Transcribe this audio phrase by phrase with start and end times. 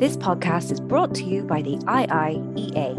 [0.00, 2.94] This podcast is brought to you by the IIEA,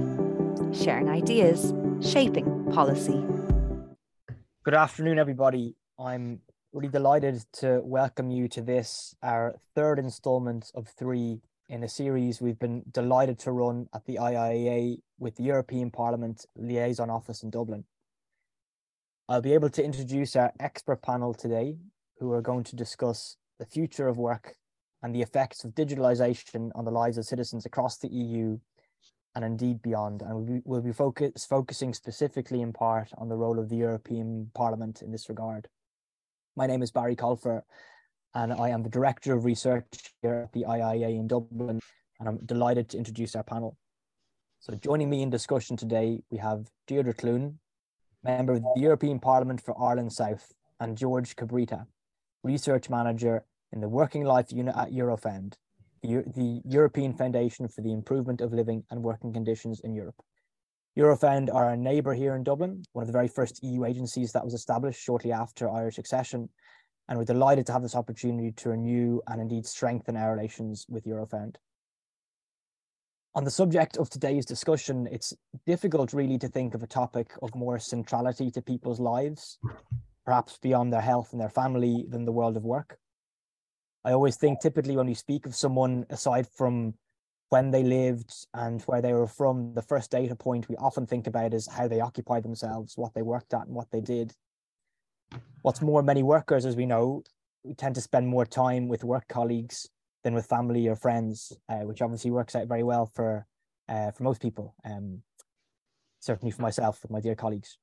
[0.72, 3.26] sharing ideas, shaping policy.
[4.64, 5.76] Good afternoon, everybody.
[5.98, 6.42] I'm
[6.72, 12.40] really delighted to welcome you to this, our third installment of three in a series
[12.40, 17.50] we've been delighted to run at the IIEA with the European Parliament Liaison Office in
[17.50, 17.86] Dublin.
[19.28, 21.78] I'll be able to introduce our expert panel today,
[22.20, 24.58] who are going to discuss the future of work
[25.04, 28.58] and the effects of digitalization on the lives of citizens across the EU
[29.36, 30.22] and indeed beyond.
[30.22, 33.78] And we'll be, we'll be focus, focusing specifically in part on the role of the
[33.78, 35.68] European Parliament in this regard.
[36.56, 37.62] My name is Barry Colfer,
[38.36, 39.86] and I am the Director of Research
[40.22, 41.80] here at the IIEA in Dublin,
[42.20, 43.78] and I'm delighted to introduce our panel.
[44.60, 47.58] So joining me in discussion today, we have Deirdre Clune,
[48.24, 51.88] Member of the European Parliament for Ireland South, and Jorge Cabrita,
[52.44, 55.54] Research Manager in the Working Life Unit at Eurofound,
[56.04, 60.22] the, European Foundation for the Improvement of Living and Working Conditions in Europe.
[60.98, 64.44] Eurofound are a neighbour here in Dublin, one of the very first EU agencies that
[64.44, 66.50] was established shortly after Irish accession,
[67.08, 71.06] and we're delighted to have this opportunity to renew and indeed strengthen our relations with
[71.06, 71.56] Eurofound.
[73.34, 75.34] On the subject of today's discussion, it's
[75.66, 79.58] difficult really to think of a topic of more centrality to people's lives,
[80.26, 82.98] perhaps beyond their health and their family, than the world of work.
[84.04, 86.96] I always think typically when we speak of someone, aside from
[87.50, 91.28] when they lived and where they were from, the first data point we often think
[91.28, 94.34] about is how they occupied themselves, what they worked at, and what they did.
[95.62, 97.24] What's more, many workers, as we know,
[97.64, 99.88] we tend to spend more time with work colleagues
[100.24, 103.46] than with family or friends, uh, which obviously works out very well for
[103.88, 104.74] uh, for most people.
[104.84, 105.22] Um,
[106.20, 107.78] certainly for myself, with my dear colleagues.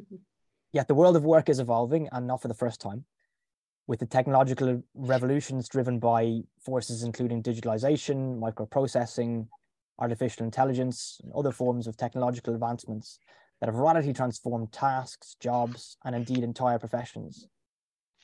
[0.00, 0.16] Mm-hmm.
[0.72, 3.04] Yet the world of work is evolving, and not for the first time
[3.92, 9.46] with the technological revolutions driven by forces including digitalization, microprocessing,
[9.98, 13.18] artificial intelligence, and other forms of technological advancements
[13.60, 17.46] that have radically transformed tasks, jobs, and indeed entire professions.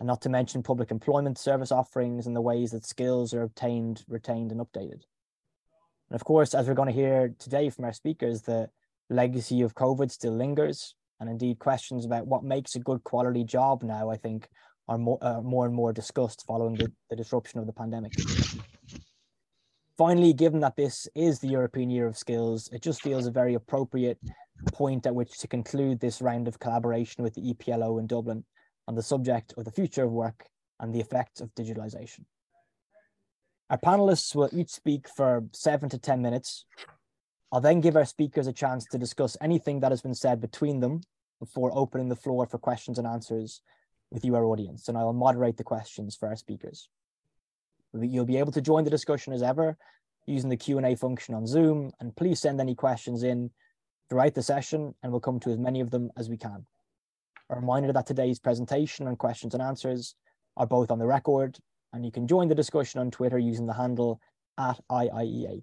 [0.00, 4.04] And not to mention public employment service offerings and the ways that skills are obtained,
[4.08, 5.02] retained, and updated.
[6.08, 8.70] And of course, as we're going to hear today from our speakers, the
[9.10, 10.94] legacy of COVID still lingers.
[11.20, 14.48] And indeed, questions about what makes a good quality job now, I think,
[14.88, 18.12] are more, uh, more and more discussed following the, the disruption of the pandemic.
[19.96, 23.54] Finally, given that this is the European Year of Skills, it just feels a very
[23.54, 24.18] appropriate
[24.72, 28.44] point at which to conclude this round of collaboration with the EPLO in Dublin
[28.86, 30.46] on the subject of the future of work
[30.80, 32.24] and the effects of digitalization.
[33.70, 36.64] Our panelists will each speak for seven to 10 minutes.
[37.52, 40.80] I'll then give our speakers a chance to discuss anything that has been said between
[40.80, 41.02] them
[41.40, 43.62] before opening the floor for questions and answers
[44.10, 46.88] with you, our audience, and I will moderate the questions for our speakers.
[47.92, 49.76] You'll be able to join the discussion as ever
[50.26, 53.50] using the Q&A function on Zoom, and please send any questions in
[54.10, 56.66] throughout the session, and we'll come to as many of them as we can.
[57.50, 60.14] A reminder that today's presentation and questions and answers
[60.56, 61.58] are both on the record,
[61.92, 64.20] and you can join the discussion on Twitter using the handle
[64.58, 65.62] at IIEA.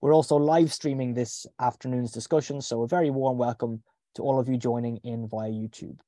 [0.00, 3.82] We're also live streaming this afternoon's discussion, so a very warm welcome
[4.14, 5.98] to all of you joining in via YouTube.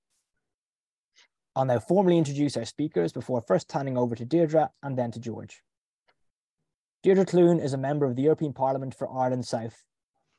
[1.58, 5.20] I'll now formally introduce our speakers before first handing over to Deirdre and then to
[5.20, 5.56] Jorge.
[7.02, 9.82] Deirdre Clune is a member of the European Parliament for Ireland South,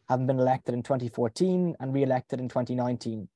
[0.08, 3.28] having been elected in 2014 and re-elected in 2019.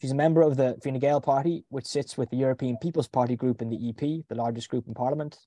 [0.00, 3.36] She's a member of the Fine Gael party, which sits with the European People's Party
[3.36, 5.38] group in the EP, the largest group in Parliament.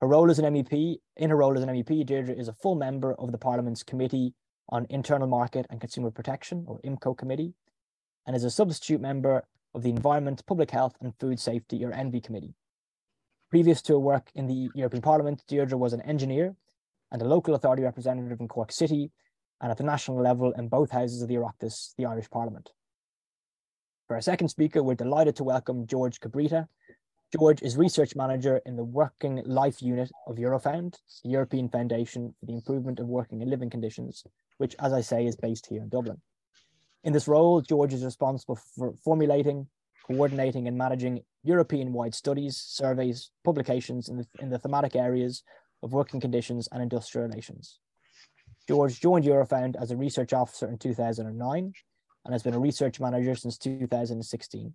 [0.00, 2.76] Her role as an MEP, in her role as an MEP, Deirdre is a full
[2.76, 4.34] member of the Parliament's Committee
[4.68, 7.54] on Internal Market and Consumer Protection, or IMCO Committee,
[8.24, 9.42] and is a substitute member
[9.74, 12.54] of the Environment, Public Health and Food Safety, or ENVI Committee.
[13.50, 16.54] Previous to her work in the European Parliament, Deirdre was an engineer
[17.10, 19.10] and a local authority representative in Cork City
[19.60, 22.70] and at the national level in both houses of the Oireachtas, the Irish Parliament.
[24.06, 26.66] For our second speaker, we're delighted to welcome Jorge Cabrita.
[27.36, 32.46] Jorge is research manager in the Working Life Unit of Eurofound, the European Foundation for
[32.46, 34.24] the Improvement of Working and Living Conditions,
[34.58, 36.20] which, as I say, is based here in Dublin.
[37.02, 39.66] In this role, Jorge is responsible for formulating,
[40.06, 45.42] coordinating, and managing European wide studies, surveys, publications in the, in the thematic areas
[45.82, 47.78] of working conditions and industrial relations.
[48.68, 51.72] Jorge joined Eurofound as a research officer in 2009
[52.24, 54.74] and has been a research manager since 2016.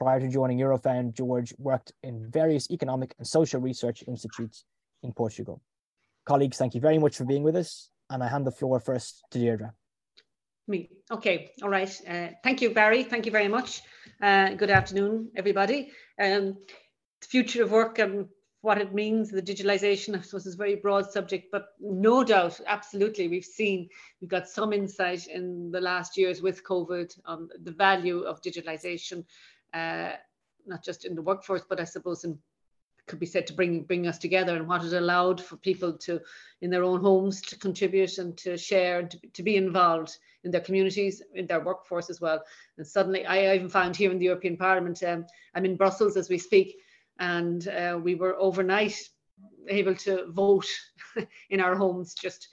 [0.00, 4.64] Prior to joining Eurofound, Jorge worked in various economic and social research institutes
[5.02, 5.60] in Portugal.
[6.24, 9.22] Colleagues, thank you very much for being with us, and I hand the floor first
[9.30, 9.74] to Deirdre.
[10.68, 10.90] Me.
[11.10, 11.50] Okay.
[11.62, 12.00] All right.
[12.06, 13.02] Uh, thank you, Barry.
[13.02, 13.80] Thank you very much.
[14.20, 15.90] Uh, good afternoon, everybody.
[16.20, 16.58] Um,
[17.20, 17.98] the future of work.
[17.98, 18.28] I'm
[18.60, 22.60] what it means, the digitalization, I suppose, is a very broad subject, but no doubt,
[22.66, 23.88] absolutely, we've seen,
[24.20, 29.24] we've got some insight in the last years with COVID on the value of digitalization,
[29.74, 30.10] uh,
[30.66, 32.36] not just in the workforce, but I suppose in
[33.08, 36.20] could be said to bring bring us together and what it allowed for people to
[36.60, 40.50] in their own homes to contribute and to share and to, to be involved in
[40.50, 42.42] their communities in their workforce as well.
[42.76, 46.28] And suddenly i even found here in the european parliament um, i'm in brussels as
[46.28, 46.76] we speak
[47.18, 48.96] and uh, we were overnight
[49.68, 50.66] able to vote
[51.50, 52.14] in our homes.
[52.14, 52.48] Just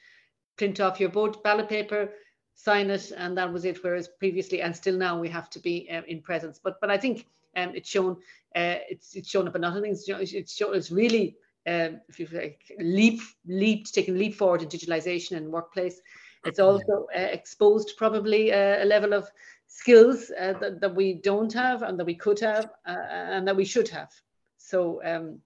[0.58, 2.10] print off your vote ballot paper
[2.56, 5.90] sign it and that was it whereas previously and still now we have to be
[5.92, 6.60] uh, in presence.
[6.64, 8.14] But but i think um, it's shown
[8.56, 11.36] uh, it's it's shown up in other things it's shown it's really
[11.68, 16.00] um, if you've like, leap leaped taken leap forward in digitalization and workplace
[16.46, 19.28] it's also uh, exposed probably uh, a level of
[19.68, 23.56] skills uh, that, that we don't have and that we could have uh, and that
[23.56, 24.10] we should have
[24.58, 25.40] so um,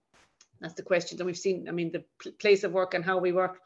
[0.59, 1.67] that's the question And we've seen.
[1.67, 2.03] I mean, the
[2.39, 3.59] place of work and how we work,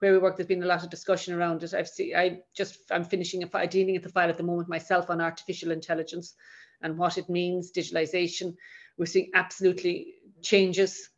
[0.00, 1.74] where we work, there's been a lot of discussion around it.
[1.74, 4.68] I've seen, I just, I'm finishing a file, dealing at the file at the moment
[4.68, 6.34] myself on artificial intelligence
[6.82, 8.56] and what it means, digitalization.
[8.96, 11.10] We're seeing absolutely changes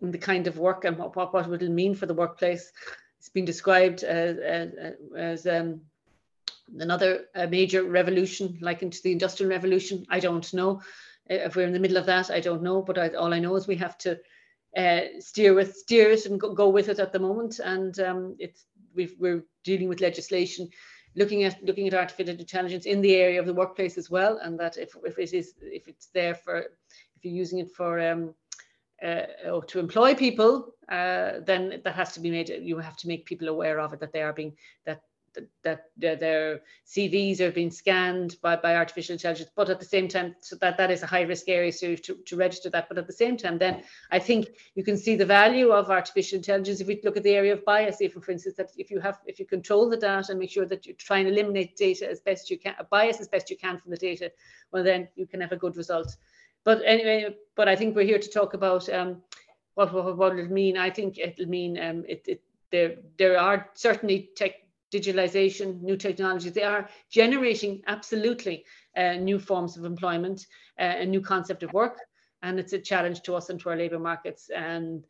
[0.00, 2.72] in the kind of work and what, what, what it will mean for the workplace.
[3.18, 4.72] It's been described as,
[5.16, 5.82] as, um,
[6.78, 10.06] another major revolution, like into the industrial revolution.
[10.08, 10.80] I don't know.
[11.26, 12.82] If we're in the middle of that, I don't know.
[12.82, 14.18] But I, all I know is we have to
[14.76, 17.58] uh, steer with steer it and go, go, with it at the moment.
[17.58, 18.64] And um, it's
[18.94, 20.68] we are dealing with legislation,
[21.14, 24.38] looking at looking at artificial intelligence in the area of the workplace as well.
[24.38, 28.00] And that if, if it is if it's there for if you're using it for
[28.00, 28.34] um,
[29.02, 32.48] uh, oh, to employ people, uh, then that has to be made.
[32.48, 34.56] You have to make people aware of it that they are being
[34.86, 35.02] that
[35.62, 40.34] that, their CVs are being scanned by, by artificial intelligence, but at the same time,
[40.40, 42.88] so that, that is a high risk area so to, to register that.
[42.88, 46.36] But at the same time, then I think you can see the value of artificial
[46.36, 49.00] intelligence if we look at the area of bias, if for instance, that if you
[49.00, 52.08] have if you control the data and make sure that you try and eliminate data
[52.08, 54.30] as best you can, bias as best you can from the data,
[54.72, 56.16] well then you can have a good result.
[56.64, 59.22] But anyway, but I think we're here to talk about um,
[59.74, 60.76] what, what, what it'll mean.
[60.76, 64.52] I think it'll mean um, it, it there there are certainly tech
[64.92, 68.64] digitalization, new technologies, they are generating absolutely
[68.96, 70.46] uh, new forms of employment,
[70.78, 71.98] uh, a new concept of work,
[72.42, 74.50] and it's a challenge to us and to our labour markets.
[74.50, 75.04] And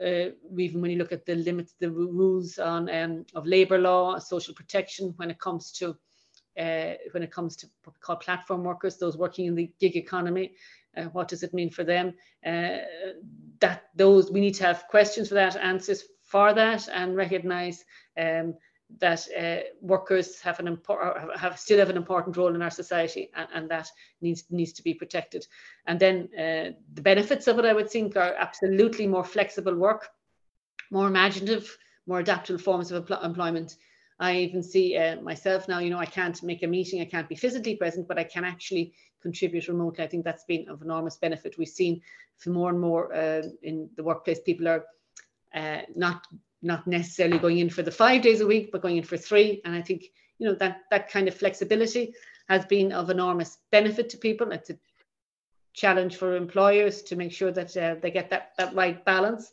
[0.00, 4.18] uh, even when you look at the limits, the rules on um, of labour law,
[4.18, 5.96] social protection, when it comes to
[6.58, 9.96] uh, when it comes to what we call platform workers, those working in the gig
[9.96, 10.52] economy,
[10.96, 12.12] uh, what does it mean for them?
[12.44, 12.78] Uh,
[13.60, 17.84] that those we need to have questions for that, answers for that, and recognise
[18.18, 18.54] um,
[18.98, 23.30] that uh, workers have an important have still have an important role in our society
[23.34, 23.88] and, and, that
[24.20, 25.46] needs needs to be protected.
[25.86, 30.08] And then uh, the benefits of it i would think are absolutely more flexible work
[30.90, 33.76] more imaginative more adaptable forms of employment.
[34.18, 37.28] I even see uh, myself now you know i can't make a meeting i can't
[37.28, 38.92] be physically present but i can actually
[39.22, 40.04] contribute remotely.
[40.04, 41.56] I think that's been of enormous benefit.
[41.56, 42.02] We've seen
[42.36, 44.84] for more and more uh, in the workplace people are
[45.54, 46.26] uh, not
[46.62, 49.60] not necessarily going in for the five days a week, but going in for three.
[49.64, 50.04] And I think,
[50.38, 52.14] you know, that, that kind of flexibility
[52.48, 54.52] has been of enormous benefit to people.
[54.52, 54.78] It's a
[55.74, 59.50] challenge for employers to make sure that uh, they get that, that right balance.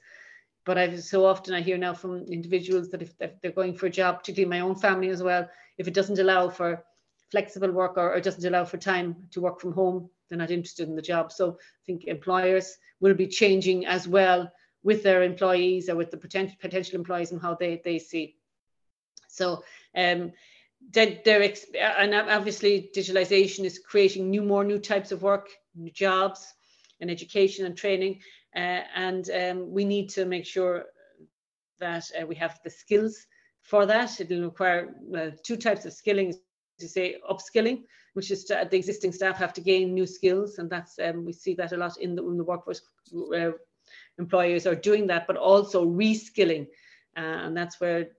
[0.66, 3.88] But I've so often I hear now from individuals that if, if they're going for
[3.88, 6.84] a job, particularly my own family as well, if it doesn't allow for
[7.32, 10.88] flexible work or, or doesn't allow for time to work from home, they're not interested
[10.88, 11.32] in the job.
[11.32, 14.52] So I think employers will be changing as well
[14.84, 18.36] with their employees or with the potential potential employees and how they they see.
[19.28, 19.64] So
[19.96, 20.32] um,
[20.92, 26.54] they're, they're and obviously digitalization is creating new more new types of work, new jobs,
[27.00, 28.22] and education and training,
[28.56, 30.86] uh, and um, we need to make sure
[31.80, 33.26] that uh, we have the skills
[33.62, 34.20] for that.
[34.20, 36.34] It will require uh, two types of skilling,
[36.80, 37.84] to say upskilling,
[38.14, 41.54] which is the existing staff have to gain new skills, and that's um, we see
[41.56, 42.82] that a lot in the, in the workforce
[43.36, 43.52] uh,
[44.20, 46.68] employers are doing that, but also reskilling.
[47.18, 48.10] Uh, and that's where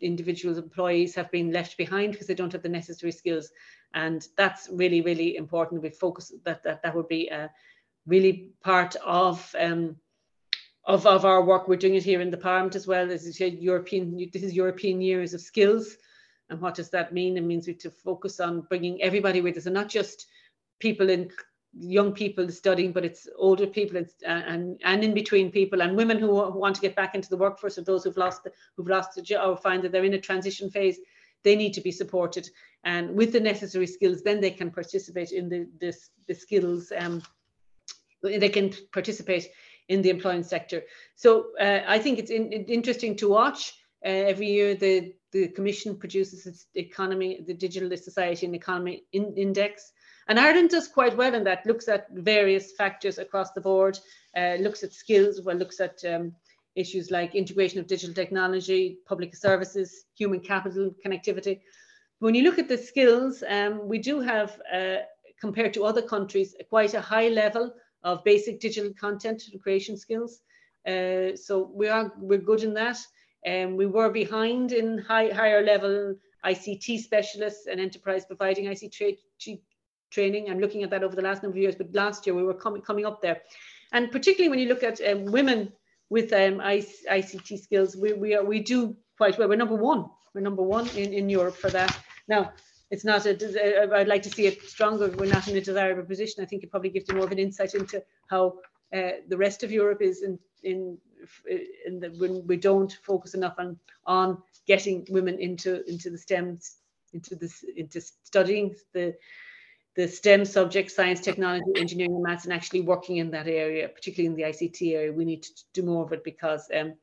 [0.00, 3.50] individual employees have been left behind because they don't have the necessary skills.
[3.94, 5.82] And that's really, really important.
[5.82, 7.50] We focus that that, that would be a
[8.06, 9.96] really part of um,
[10.84, 11.68] of, of our work.
[11.68, 13.10] We're doing it here in the Parliament as well.
[13.10, 15.96] As you said, European, this is European Years of Skills.
[16.50, 17.36] And what does that mean?
[17.36, 20.26] It means we to focus on bringing everybody with us and not just
[20.80, 21.30] people in
[21.78, 26.18] young people studying, but it's older people and and, and in between people and women
[26.18, 29.22] who, want to get back into the workforce or those who've lost who've lost a
[29.22, 30.98] job or find that they're in a transition phase.
[31.44, 32.48] They need to be supported
[32.84, 35.68] and with the necessary skills, then they can participate in the
[36.26, 36.92] the skills.
[36.96, 37.22] Um,
[38.22, 39.48] they can participate
[39.88, 40.82] in the employment sector.
[41.16, 43.74] So uh, I think it's in, interesting to watch.
[44.04, 49.34] Uh, every year, the the Commission produces its economy, the Digital Society and Economy in,
[49.36, 49.92] Index,
[50.28, 51.66] and Ireland does quite well in that.
[51.66, 53.98] Looks at various factors across the board,
[54.36, 56.32] uh, looks at skills, well, looks at um,
[56.74, 61.60] issues like integration of digital technology, public services, human capital, connectivity.
[62.20, 64.98] When you look at the skills, um, we do have, uh,
[65.40, 67.74] compared to other countries, quite a high level
[68.04, 70.40] of basic digital content creation skills.
[70.86, 72.98] Uh, so we are we're good in that.
[73.46, 76.14] Um, we were behind in high, higher level
[76.44, 79.18] ICT specialists and enterprise providing ICT
[80.12, 80.50] training.
[80.50, 82.54] I'm looking at that over the last number of years, but last year we were
[82.54, 83.42] coming coming up there.
[83.92, 85.72] And particularly when you look at um, women
[86.10, 89.48] with um, ICT skills, we, we, are, we do quite well.
[89.48, 90.06] We're number one.
[90.34, 91.96] We're number one in, in Europe for that.
[92.28, 92.52] Now,
[92.90, 95.08] it's not a, I'd like to see it stronger.
[95.08, 96.42] We're not in a desirable position.
[96.42, 98.58] I think it probably gives you more of an insight into how
[98.94, 100.98] uh, the rest of Europe is in, in,
[101.86, 106.76] in the, when we don't focus enough on, on getting women into, into the STEMs,
[107.14, 109.14] into this, into studying the,
[109.94, 114.26] the STEM subjects, science, technology, engineering, and maths, and actually working in that area, particularly
[114.26, 115.12] in the ICT area.
[115.12, 116.94] We need to do more of it because, um,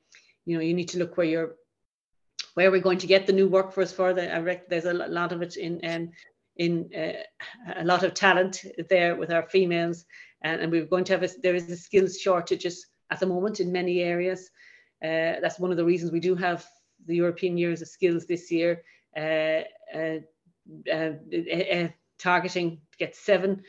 [0.45, 1.55] you know, you need to look where you're,
[2.55, 4.13] where we're going to get the new workforce for.
[4.13, 6.09] The, I reckon there's a lot of it in, um,
[6.57, 10.05] in uh, a lot of talent there with our females,
[10.41, 13.59] and, and we're going to have a, there is a skills shortages at the moment
[13.59, 14.49] in many areas.
[15.03, 16.65] Uh, that's one of the reasons we do have
[17.05, 18.83] the European Years of Skills this year.
[19.15, 19.61] Uh,
[19.95, 20.19] uh,
[20.91, 21.13] uh,
[21.73, 21.87] uh
[22.19, 23.63] targeting to get seven,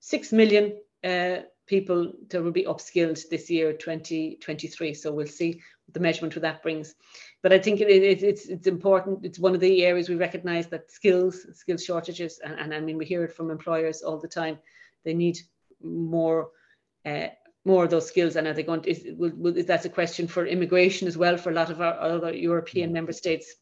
[0.00, 4.94] six million uh, people that will be upskilled this year, 2023.
[4.94, 6.94] So we'll see what the measurement of that brings.
[7.42, 9.24] But I think it, it, it's it's important.
[9.24, 12.98] It's one of the areas we recognise that skills, skills shortages, and, and I mean
[12.98, 14.58] we hear it from employers all the time.
[15.04, 15.38] They need
[15.82, 16.50] more.
[17.04, 17.28] Uh,
[17.66, 20.28] more of those skills and are they going to is, will, will, that's a question
[20.28, 23.54] for immigration as well for a lot of our other european member states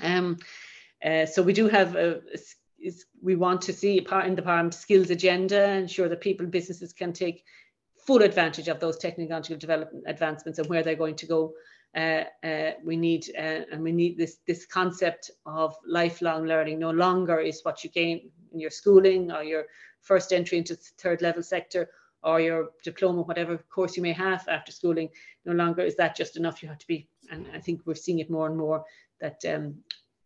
[0.00, 0.36] um,
[1.04, 2.20] uh, so we do have a
[2.80, 6.92] is we want to see part in the Parliament skills agenda, ensure that people, businesses
[6.92, 7.44] can take
[8.06, 11.52] full advantage of those technological development advancements and where they're going to go.
[11.96, 16.90] Uh, uh, we need uh, and we need this this concept of lifelong learning no
[16.90, 19.64] longer is what you gain in your schooling or your
[20.02, 21.88] first entry into the third level sector
[22.22, 25.08] or your diploma whatever course you may have after schooling
[25.46, 28.18] no longer is that just enough you have to be and i think we're seeing
[28.18, 28.84] it more and more
[29.18, 29.74] that um,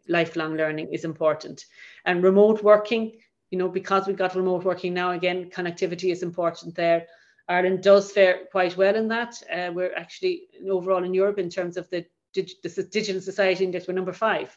[0.08, 1.64] lifelong learning is important.
[2.04, 3.12] And remote working,
[3.50, 7.06] you know, because we've got remote working now, again, connectivity is important there.
[7.48, 9.34] Ireland does fare quite well in that.
[9.52, 13.94] Uh, we're actually overall in Europe in terms of the, the digital society index, we're
[13.94, 14.56] number five,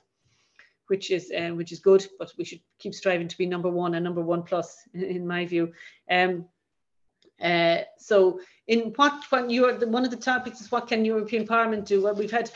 [0.88, 3.96] which is uh, which is good, but we should keep striving to be number one
[3.96, 5.74] and number one plus, in, my view.
[6.10, 6.46] Um,
[7.42, 11.86] uh, so, in what you are one of the topics is what can European Parliament
[11.86, 12.04] do?
[12.04, 12.50] Well, we've had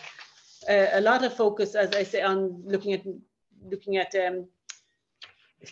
[0.68, 3.04] a lot of focus, as I say, on looking at
[3.70, 4.48] looking at um,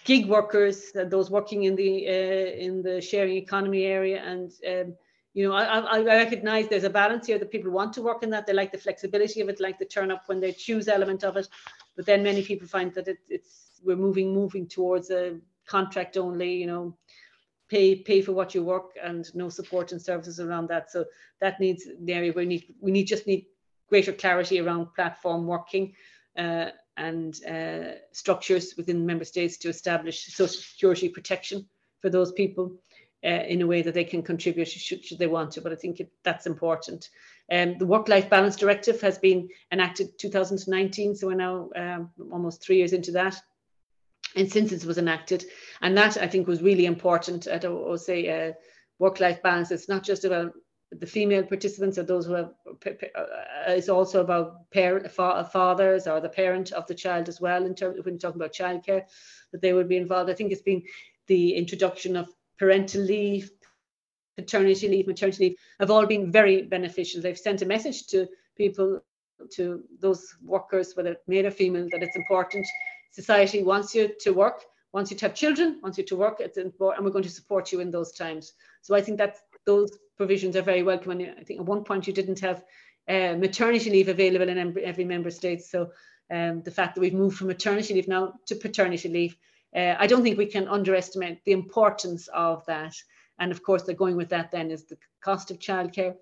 [0.04, 4.96] gig workers, uh, those working in the uh, in the sharing economy area, and um,
[5.34, 8.30] you know, I, I, recognize there's a balance here that people want to work in
[8.32, 8.48] that.
[8.48, 11.38] They like the flexibility of it, like the turn up when they choose element of
[11.38, 11.48] it.
[11.96, 16.56] But then many people find that it, it's we're moving moving towards a contract only,
[16.56, 16.98] you know,
[17.70, 20.92] pay pay for what you work and no support and services around that.
[20.92, 21.06] So
[21.40, 23.46] that needs the area where we need we need just need
[23.90, 25.94] greater clarity around platform working
[26.38, 31.68] uh, and uh, structures within member states to establish social security protection
[32.02, 32.76] for those people
[33.24, 35.62] uh, in a way that they can contribute should, should they want to.
[35.62, 37.10] But I think it, that's important.
[37.52, 42.78] Um, the Work-Life Balance Directive has been enacted 2019, so we're now um, almost three
[42.78, 43.40] years into that.
[44.36, 45.46] And since it was enacted,
[45.82, 47.48] and that I think was really important.
[47.62, 48.54] Don't say uh,
[49.00, 49.72] work-life balance.
[49.72, 50.54] It's not just about
[50.92, 53.26] the female participants or those who have uh,
[53.68, 58.04] it's also about parent fathers or the parent of the child as well in terms
[58.06, 59.04] when talking about childcare
[59.52, 60.30] that they would be involved.
[60.30, 60.84] I think it's been
[61.28, 63.52] the introduction of parental leave
[64.38, 67.22] paternity leave maternity leave have all been very beneficial.
[67.22, 69.02] They've sent a message to people
[69.52, 72.66] to those workers whether male or female that it's important.
[73.12, 74.64] Society wants you to work
[74.94, 77.30] wants you to have children wants you to work it's important and we're going to
[77.30, 78.54] support you in those times.
[78.82, 81.12] So i think that's those provisions are very welcome.
[81.12, 82.64] And I think at one point you didn't have
[83.08, 85.62] uh, maternity leave available in every member state.
[85.62, 85.92] So
[86.32, 89.38] um, the fact that we've moved from maternity leave now to paternity leave,
[89.76, 92.96] uh, I don't think we can underestimate the importance of that.
[93.40, 96.16] And of course, they're going with that then is the cost of childcare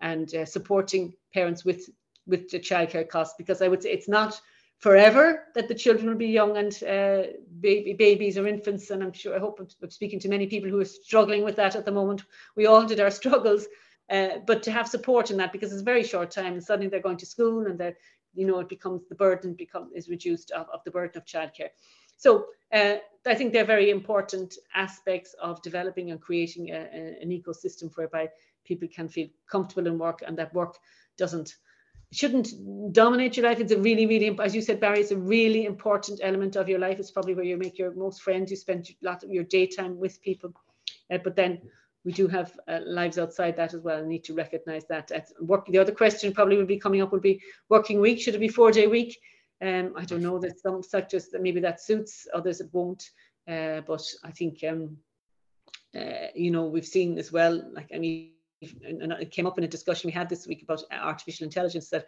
[0.00, 1.88] and uh, supporting parents with
[2.26, 4.38] with the childcare costs because I would say it's not
[4.78, 7.30] forever that the children will be young and uh,
[7.60, 8.90] baby, babies or infants.
[8.90, 11.76] And I'm sure, I hope I'm, speaking to many people who are struggling with that
[11.76, 12.22] at the moment.
[12.56, 13.66] We all did our struggles,
[14.10, 16.88] uh, but to have support in that because it's a very short time and suddenly
[16.88, 17.96] they're going to school and they're,
[18.34, 21.70] you know, it becomes the burden become is reduced of, of the burden of childcare.
[22.16, 27.30] So uh, I think they're very important aspects of developing and creating a, a, an
[27.30, 28.28] ecosystem whereby
[28.64, 30.76] people can feel comfortable in work and that work
[31.16, 31.56] doesn't
[32.12, 33.60] shouldn't dominate your life.
[33.60, 36.78] It's a really, really, as you said, Barry, it's a really important element of your
[36.78, 36.98] life.
[36.98, 38.50] It's probably where you make your most friends.
[38.50, 40.52] You spend a lot of your daytime with people.
[41.10, 41.60] Uh, but then
[42.04, 45.10] we do have uh, lives outside that as well and need to recognize that.
[45.40, 48.20] work, the other question probably will be coming up will be working week.
[48.20, 49.18] Should it be four day week?
[49.60, 53.10] Um, I don't know that some sectors that maybe that suits, others it won't.
[53.46, 54.96] Uh, but I think, um,
[55.94, 59.64] uh, you know, we've seen as well, like, I mean, and it came up in
[59.64, 62.06] a discussion we had this week about artificial intelligence that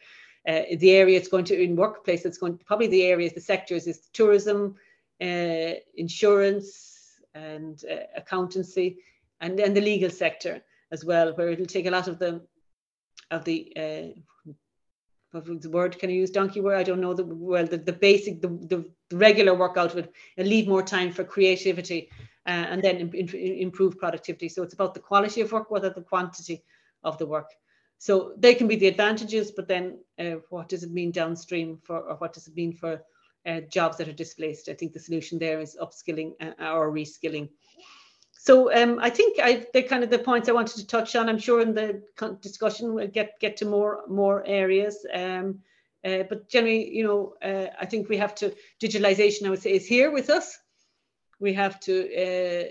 [0.49, 3.87] uh, the area it's going to in workplace it's going probably the areas the sectors
[3.87, 4.75] is tourism
[5.21, 8.99] uh, insurance and uh, accountancy
[9.41, 12.41] and then the legal sector as well where it'll take a lot of the
[13.31, 14.21] of the uh,
[15.33, 16.77] what was the word can I use donkey word?
[16.77, 20.49] I don't know the well the, the basic the, the, regular work out of and
[20.49, 22.11] leave more time for creativity
[22.51, 22.97] uh, and then
[23.67, 24.49] improve productivity.
[24.49, 26.65] So it's about the quality of work rather than the quantity
[27.05, 27.51] of the work.
[27.99, 29.85] So they can be the advantages, but then
[30.19, 33.03] uh, what does it mean downstream for, or what does it mean for
[33.47, 34.69] uh, jobs that are displaced?
[34.69, 37.51] I think the solution there is upskilling uh, or reskilling.
[38.33, 41.29] So um, I think I, they're kind of the points I wanted to touch on.
[41.29, 42.03] I'm sure in the
[42.41, 44.97] discussion we'll get get to more more areas.
[45.13, 45.61] Um,
[46.03, 49.47] uh, but generally, you know, uh, I think we have to digitalization.
[49.47, 50.59] I would say is here with us
[51.41, 52.69] we have to uh,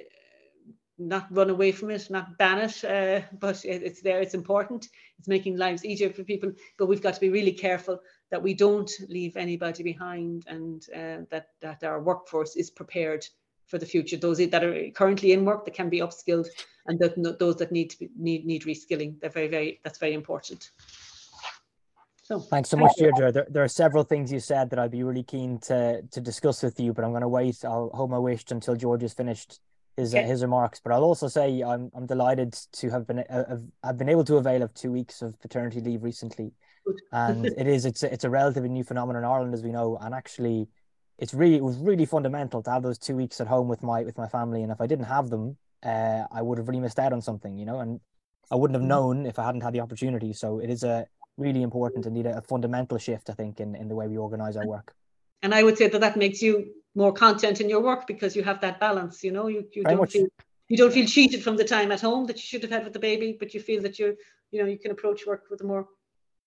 [0.98, 4.88] not run away from it, not ban it, uh, but it's there, it's important.
[5.18, 8.00] It's making lives easier for people, but we've got to be really careful
[8.32, 13.26] that we don't leave anybody behind and uh, that, that our workforce is prepared
[13.66, 14.18] for the future.
[14.18, 16.48] Those that are currently in work that can be upskilled
[16.88, 19.20] and that, those that need to be, need, need reskilling.
[19.20, 20.72] They're very, very, that's very important.
[22.30, 23.32] So, Thanks so much, Deirdre.
[23.32, 26.62] There, there, are several things you said that I'd be really keen to to discuss
[26.62, 27.66] with you, but I'm going to wait.
[27.66, 29.60] I'll hold my wish until Jorge has finished
[29.98, 30.80] his uh, his remarks.
[30.80, 34.36] But I'll also say I'm I'm delighted to have been uh, I've been able to
[34.36, 36.52] avail of two weeks of paternity leave recently,
[37.12, 39.98] and it is it's a, it's a relatively new phenomenon in Ireland, as we know,
[40.00, 40.68] and actually,
[41.18, 44.04] it's really it was really fundamental to have those two weeks at home with my
[44.04, 44.62] with my family.
[44.62, 47.58] And if I didn't have them, uh, I would have really missed out on something,
[47.58, 48.00] you know, and
[48.52, 48.90] I wouldn't have mm-hmm.
[48.90, 50.32] known if I hadn't had the opportunity.
[50.34, 51.08] So it is a
[51.40, 54.18] really important and need a, a fundamental shift, I think, in, in the way we
[54.18, 54.94] organize our work.
[55.42, 58.44] And I would say that that makes you more content in your work because you
[58.44, 59.24] have that balance.
[59.24, 60.12] You know, you, you don't much.
[60.12, 60.28] feel
[60.68, 62.94] you don't feel cheated from the time at home that you should have had with
[62.94, 64.16] the baby, but you feel that you
[64.52, 65.88] you know you can approach work with a more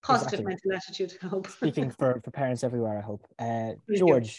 [0.02, 0.70] positive exactly.
[0.70, 1.18] mental attitude.
[1.22, 1.48] I hope.
[1.48, 3.26] Speaking for for parents everywhere, I hope.
[3.38, 4.30] Uh, Jorge,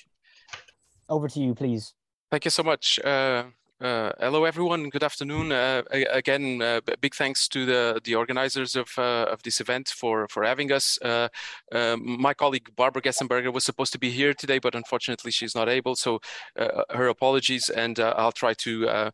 [1.10, 1.94] over to you, please.
[2.32, 3.00] Thank you so much.
[3.04, 3.44] Uh,
[3.82, 4.90] uh, hello, everyone.
[4.90, 5.52] Good afternoon.
[5.52, 10.28] Uh, again, uh, big thanks to the the organizers of uh, of this event for
[10.30, 10.98] for having us.
[11.02, 11.28] Uh,
[11.72, 15.70] uh, my colleague Barbara Gerstenberger was supposed to be here today, but unfortunately she's not
[15.70, 15.96] able.
[15.96, 16.20] So
[16.56, 19.12] her apologies, and I'll try to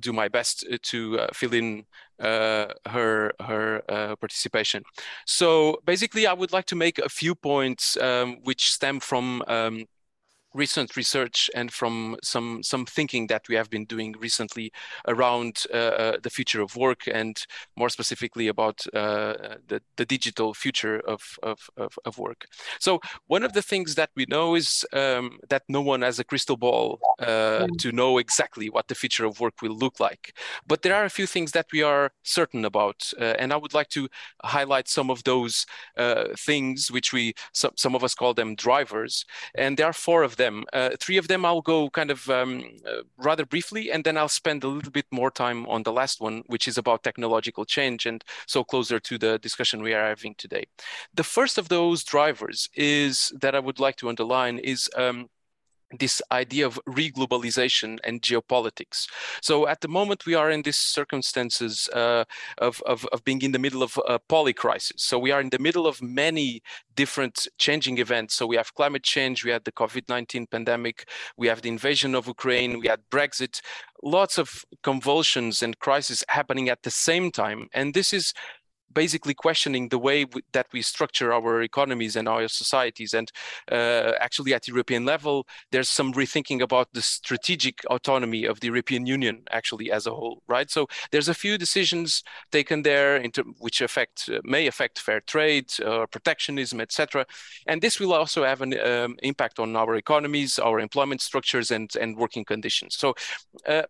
[0.00, 1.84] do my best to fill in
[2.18, 3.82] her her
[4.20, 4.82] participation.
[5.26, 9.42] So basically, I would like to make a few points um, which stem from.
[9.46, 9.84] Um,
[10.54, 14.72] recent research and from some some thinking that we have been doing recently
[15.08, 19.34] around uh, uh, the future of work and more specifically about uh,
[19.68, 22.46] the, the digital future of, of, of, of, work.
[22.78, 26.24] So one of the things that we know is um, that no one has a
[26.24, 30.36] crystal ball uh, to know exactly what the future of work will look like.
[30.66, 33.10] But there are a few things that we are certain about.
[33.18, 34.08] Uh, and I would like to
[34.44, 39.24] highlight some of those uh, things which we, some, some of us call them drivers.
[39.54, 40.64] And there are four of them them.
[40.72, 42.52] Uh, three of them I'll go kind of um,
[42.90, 46.20] uh, rather briefly, and then I'll spend a little bit more time on the last
[46.20, 50.34] one, which is about technological change and so closer to the discussion we are having
[50.36, 50.64] today.
[51.14, 55.28] The first of those drivers is that I would like to underline is um,
[55.98, 59.06] this idea of reglobalization and geopolitics.
[59.42, 62.24] So at the moment, we are in these circumstances uh,
[62.58, 65.00] of, of, of, being in the middle of a polycrisis.
[65.00, 66.62] So we are in the middle of many
[66.94, 68.34] different changing events.
[68.34, 72.26] So we have climate change, we had the COVID-19 pandemic, we have the invasion of
[72.26, 73.60] Ukraine, we had Brexit,
[74.02, 77.68] lots of convulsions and crises happening at the same time.
[77.72, 78.32] And this is
[78.94, 83.14] basically questioning the way that we structure our economies and our societies.
[83.14, 83.30] And
[83.70, 89.06] uh, actually, at European level, there's some rethinking about the strategic autonomy of the European
[89.06, 90.70] Union, actually as a whole, right?
[90.70, 93.22] So there's a few decisions taken there,
[93.58, 97.26] which affect uh, may affect fair trade, uh, protectionism, etc.
[97.66, 101.90] And this will also have an um, impact on our economies, our employment structures, and
[102.00, 102.96] and working conditions.
[102.96, 103.14] So
[103.66, 103.82] uh,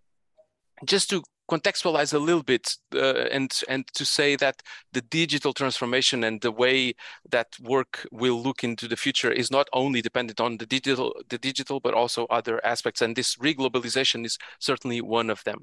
[0.85, 4.57] just to contextualize a little bit uh, and and to say that
[4.93, 6.95] the digital transformation and the way
[7.31, 11.38] that work will look into the future is not only dependent on the digital the
[11.38, 15.59] digital but also other aspects and this reglobalization is certainly one of them.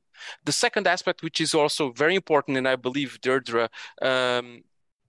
[0.46, 3.70] The second aspect which is also very important and i believe deirdre
[4.02, 4.48] um,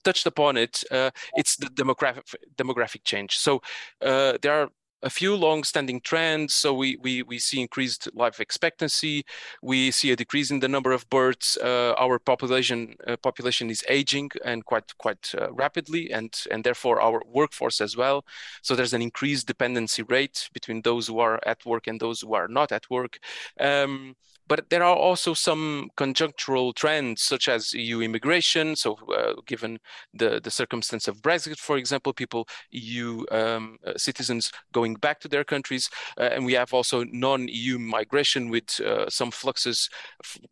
[0.05, 3.37] touched upon it uh, it's the demographic demographic change.
[3.37, 3.61] So
[4.01, 4.69] uh, there are
[5.03, 6.55] a few long-standing trends.
[6.55, 9.25] So we, we, we see increased life expectancy.
[9.63, 11.57] We see a decrease in the number of births.
[11.57, 17.01] Uh, our population uh, population is aging and quite quite uh, rapidly, and and therefore
[17.01, 18.25] our workforce as well.
[18.63, 22.35] So there's an increased dependency rate between those who are at work and those who
[22.35, 23.19] are not at work.
[23.59, 24.17] Um,
[24.51, 28.75] but there are also some conjunctural trends, such as EU immigration.
[28.75, 29.79] So, uh, given
[30.13, 35.29] the, the circumstance of Brexit, for example, people, EU um, uh, citizens going back to
[35.29, 35.89] their countries.
[36.19, 39.89] Uh, and we have also non EU migration with uh, some fluxes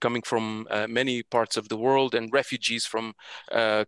[0.00, 3.14] coming from uh, many parts of the world and refugees from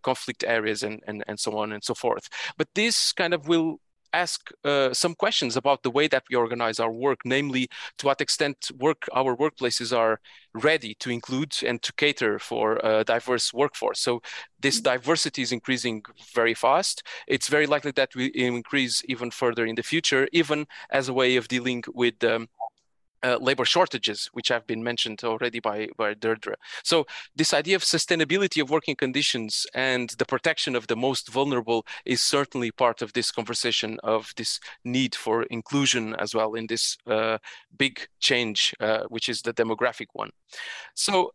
[0.03, 2.27] conflict areas and, and, and so on and so forth.
[2.57, 3.79] But this kind of will
[4.13, 8.21] ask uh, some questions about the way that we organize our work, namely to what
[8.21, 10.19] extent work our workplaces are
[10.53, 13.99] ready to include and to cater for a diverse workforce.
[13.99, 14.21] So
[14.59, 14.93] this mm-hmm.
[14.93, 17.03] diversity is increasing very fast.
[17.27, 21.37] It's very likely that we increase even further in the future, even as a way
[21.37, 22.47] of dealing with um,
[23.23, 26.55] uh, labor shortages, which have been mentioned already by, by Deirdre.
[26.83, 27.05] So
[27.35, 32.21] this idea of sustainability of working conditions and the protection of the most vulnerable is
[32.21, 37.37] certainly part of this conversation of this need for inclusion as well in this uh,
[37.77, 40.31] big change, uh, which is the demographic one.
[40.95, 41.31] So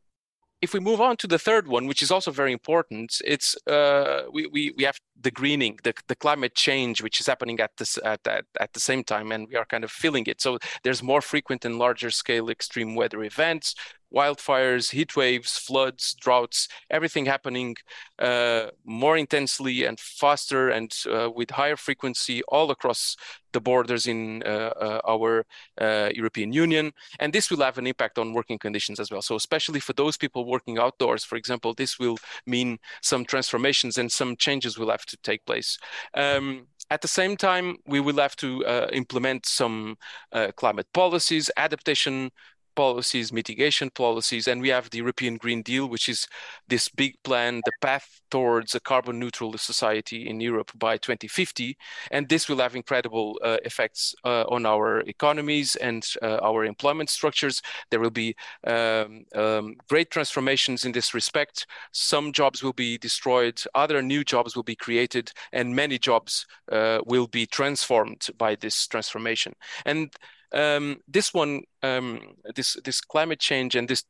[0.66, 4.22] if we move on to the third one, which is also very important, it's uh,
[4.34, 7.92] we, we we have the greening, the, the climate change, which is happening at this
[8.12, 10.38] at, at at the same time, and we are kind of feeling it.
[10.40, 13.76] So there's more frequent and larger scale extreme weather events
[14.14, 17.76] wildfires, heat waves, floods, droughts, everything happening
[18.18, 23.16] uh, more intensely and faster and uh, with higher frequency all across
[23.52, 25.46] the borders in uh, uh our
[25.80, 26.92] uh, European Union.
[27.20, 29.22] And this will have an impact on working conditions as well.
[29.22, 34.10] So, especially for those people working outdoors, for example, this will mean some transformations and
[34.12, 35.78] some changes will have to take place.
[36.14, 39.96] Um, at the same time, we will have to uh, implement some
[40.32, 42.30] uh, climate policies, adaptation
[42.76, 46.28] policies, mitigation policies, and we have the European Green Deal, which is
[46.68, 51.76] this big plan, the path towards a carbon neutral society in Europe by 2050.
[52.10, 57.10] And this will have incredible uh, effects uh, on our economies and uh, our employment
[57.10, 57.62] structures.
[57.90, 58.36] There will be
[58.66, 61.66] um, um, great transformations in this respect.
[61.92, 67.00] Some jobs will be destroyed, other new jobs will be created, and many jobs uh,
[67.06, 69.54] will be transformed by this transformation.
[69.84, 70.12] And
[70.52, 72.20] um, this one, um,
[72.54, 74.04] this this climate change and this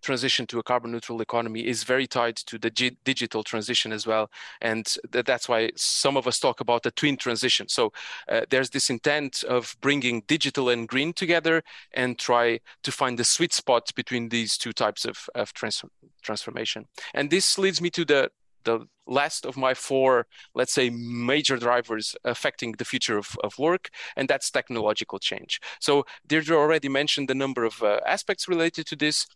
[0.00, 4.06] transition to a carbon neutral economy is very tied to the g- digital transition as
[4.06, 4.30] well.
[4.60, 7.68] And th- that's why some of us talk about the twin transition.
[7.68, 7.92] So
[8.28, 11.62] uh, there's this intent of bringing digital and green together
[11.92, 15.84] and try to find the sweet spot between these two types of, of trans-
[16.22, 16.86] transformation.
[17.14, 18.30] And this leads me to the
[18.68, 18.78] the
[19.20, 23.84] last of my four, let's say, major drivers affecting the future of, of work,
[24.16, 25.60] and that's technological change.
[25.80, 29.26] So Deirdre already mentioned the number of uh, aspects related to this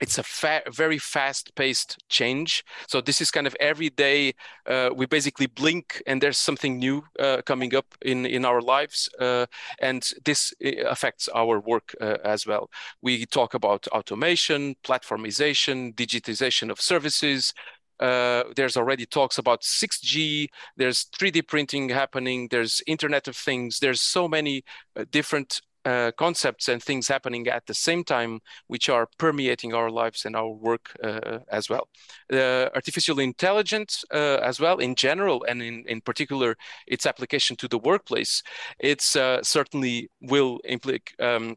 [0.00, 2.64] it's a fa- very fast-paced change.
[2.88, 4.34] So this is kind of every day
[4.66, 9.08] uh, we basically blink and there's something new uh, coming up in in our lives,
[9.20, 9.46] uh,
[9.80, 10.52] and this
[10.86, 12.68] affects our work uh, as well.
[13.02, 17.54] We talk about automation, platformization, digitization of services,
[18.00, 24.00] uh, there's already talks about 6G, there's 3D printing happening, there's Internet of Things, there's
[24.00, 24.64] so many
[24.96, 29.88] uh, different uh, concepts and things happening at the same time, which are permeating our
[29.88, 31.88] lives and our work uh, as well.
[32.32, 36.56] artificial intelligence, uh, as well, in general, and in, in particular,
[36.88, 38.42] its application to the workplace,
[38.80, 41.14] it's uh, certainly will implicate.
[41.20, 41.54] Um,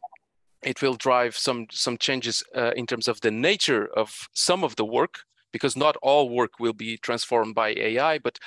[0.62, 2.42] it will drive some some changes
[2.76, 5.20] in terms of the nature of some of the work
[5.52, 8.38] because not all work will be transformed by AI, but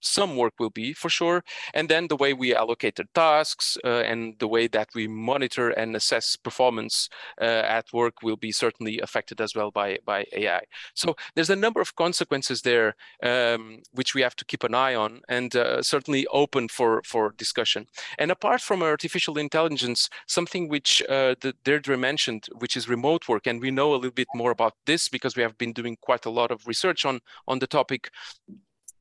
[0.00, 1.44] some work will be for sure.
[1.74, 5.70] And then the way we allocate the tasks uh, and the way that we monitor
[5.70, 7.08] and assess performance
[7.40, 10.62] uh, at work will be certainly affected as well by, by AI.
[10.94, 14.94] So there's a number of consequences there um, which we have to keep an eye
[14.94, 17.86] on and uh, certainly open for, for discussion.
[18.18, 23.46] And apart from artificial intelligence, something which uh, the Deirdre mentioned, which is remote work,
[23.46, 26.26] and we know a little bit more about this because we have been doing quite
[26.26, 28.10] a lot of research on, on the topic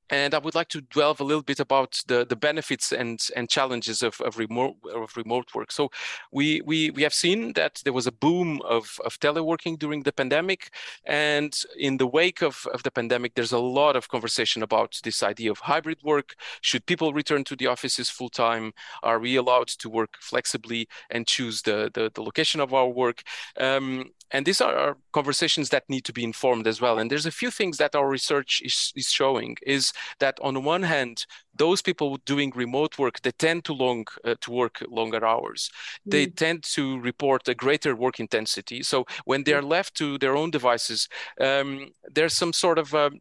[0.10, 3.50] and I would like to delve a little bit about the, the benefits and, and
[3.50, 5.72] challenges of, of remote of remote work.
[5.72, 5.92] So
[6.32, 10.12] we, we we have seen that there was a boom of, of teleworking during the
[10.12, 10.72] pandemic.
[11.06, 15.24] And in the wake of, of the pandemic, there's a lot of conversation about this
[15.24, 16.36] idea of hybrid work.
[16.62, 18.74] Should people return to the offices full time?
[19.04, 23.24] Are we allowed to work flexibly and choose the, the, the location of our work?
[23.58, 27.00] Um, and these are conversations that need to be informed as well.
[27.00, 30.60] And there's a few things that our research is, is showing is that on the
[30.60, 35.26] one hand those people doing remote work they tend to long uh, to work longer
[35.26, 35.70] hours.
[36.08, 36.12] Mm.
[36.12, 38.84] they tend to report a greater work intensity.
[38.84, 41.08] So when they are left to their own devices
[41.42, 43.20] um, there's some sort of um,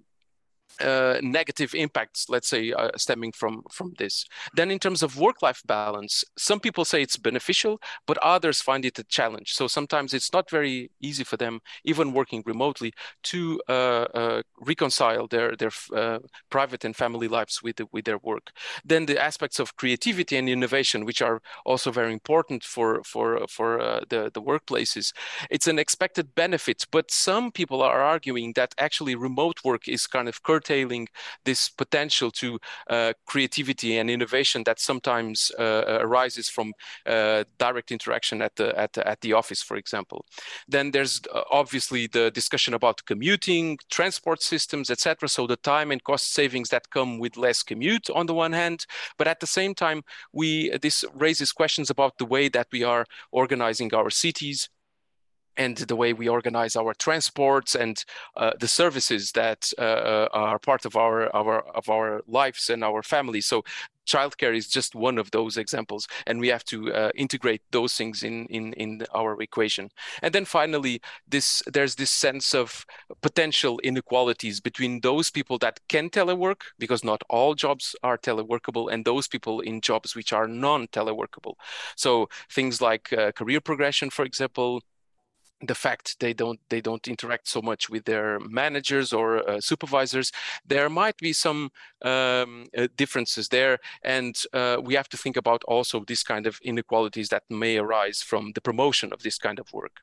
[0.80, 4.24] uh, negative impacts, let's say, uh, stemming from from this.
[4.54, 8.98] Then, in terms of work-life balance, some people say it's beneficial, but others find it
[8.98, 9.54] a challenge.
[9.54, 12.92] So sometimes it's not very easy for them, even working remotely,
[13.24, 18.52] to uh, uh reconcile their their uh, private and family lives with with their work.
[18.84, 23.78] Then the aspects of creativity and innovation, which are also very important for for for
[24.10, 25.12] the the workplaces,
[25.50, 26.86] it's an expected benefit.
[26.92, 31.08] But some people are arguing that actually remote work is kind of curtailed curtailing
[31.44, 32.58] this potential to
[32.90, 36.72] uh, creativity and innovation that sometimes uh, uh, arises from
[37.06, 40.24] uh, direct interaction at the, at the at the office, for example.
[40.68, 45.28] Then there's obviously the discussion about commuting, transport systems, etc.
[45.28, 48.86] So the time and cost savings that come with less commute on the one hand,
[49.18, 53.04] but at the same time, we this raises questions about the way that we are
[53.30, 54.68] organizing our cities
[55.58, 58.04] and the way we organize our transports and
[58.36, 62.82] uh, the services that uh, uh, are part of our, our of our lives and
[62.84, 63.46] our families.
[63.46, 63.62] So
[64.06, 68.22] childcare is just one of those examples, and we have to uh, integrate those things
[68.22, 69.90] in, in in our equation.
[70.22, 72.86] And then finally, this there's this sense of
[73.20, 79.04] potential inequalities between those people that can telework, because not all jobs are teleworkable, and
[79.04, 81.54] those people in jobs which are non-teleworkable.
[81.96, 84.80] So things like uh, career progression, for example,
[85.60, 90.30] the fact they don't they don't interact so much with their managers or uh, supervisors
[90.66, 91.70] there might be some
[92.02, 96.58] um, uh, differences there and uh, we have to think about also this kind of
[96.62, 99.96] inequalities that may arise from the promotion of this kind of work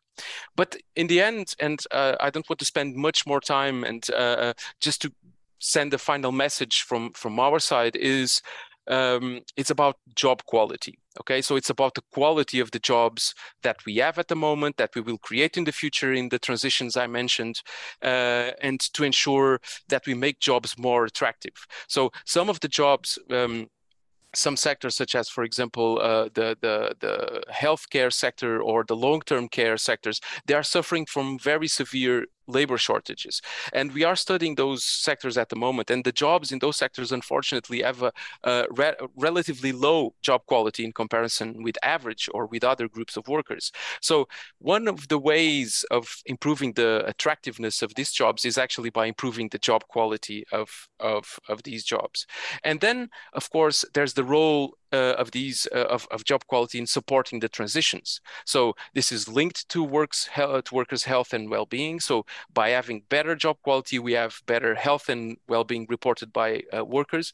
[0.55, 4.07] but in the end and uh, i don't want to spend much more time and
[4.11, 5.11] uh, uh, just to
[5.59, 8.41] send a final message from from our side is
[8.87, 10.99] um, it's about job quality.
[11.19, 14.77] Okay, so it's about the quality of the jobs that we have at the moment,
[14.77, 17.61] that we will create in the future in the transitions I mentioned,
[18.01, 21.65] uh, and to ensure that we make jobs more attractive.
[21.87, 23.17] So some of the jobs.
[23.29, 23.67] Um,
[24.37, 29.47] some sectors, such as, for example, uh, the the the healthcare sector or the long-term
[29.47, 33.41] care sectors, they are suffering from very severe labor shortages.
[33.73, 35.89] And we are studying those sectors at the moment.
[35.89, 38.11] And the jobs in those sectors, unfortunately, have a,
[38.43, 43.27] a re- relatively low job quality in comparison with average or with other groups of
[43.27, 43.71] workers.
[44.01, 44.27] So,
[44.59, 49.49] one of the ways of improving the attractiveness of these jobs is actually by improving
[49.49, 52.25] the job quality of, of, of these jobs.
[52.63, 56.77] And then, of course, there's the role uh, of these uh, of, of job quality
[56.79, 58.21] in supporting the transitions.
[58.45, 61.99] So this is linked to works to workers' health and well-being.
[61.99, 66.85] So by having better job quality, we have better health and well-being reported by uh,
[66.85, 67.33] workers,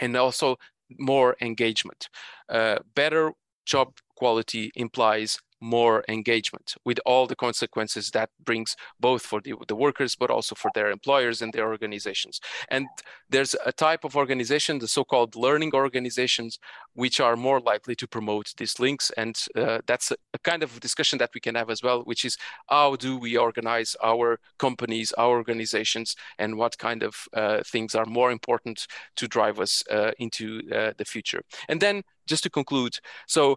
[0.00, 0.56] and also
[0.98, 2.08] more engagement.
[2.48, 3.32] Uh, better
[3.64, 9.76] job quality implies more engagement with all the consequences that brings both for the, the
[9.76, 12.40] workers but also for their employers and their organizations.
[12.68, 12.86] And
[13.30, 16.58] there's a type of organization the so-called learning organizations
[16.94, 19.10] which are more likely to promote these links.
[19.16, 22.24] And uh, that's a, a, kind of discussion that we can have as well which
[22.24, 22.36] is
[22.68, 28.06] how do we organize our companies our organizations and what kind of uh, things are
[28.06, 31.42] more important to drive us uh, into uh, the future.
[31.68, 33.56] And then just to conclude so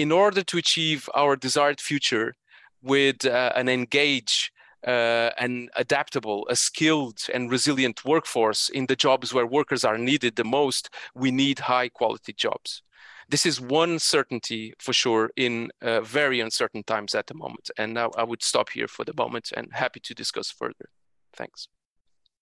[0.00, 2.34] in order to achieve our desired future
[2.82, 4.50] with uh, an engaged
[4.86, 10.36] uh, and adaptable, a skilled and resilient workforce in the jobs where workers are needed
[10.36, 12.82] the most, we need high quality jobs.
[13.28, 17.70] This is one certainty for sure in uh, very uncertain times at the moment.
[17.76, 20.88] And now I would stop here for the moment and happy to discuss further.
[21.36, 21.68] Thanks.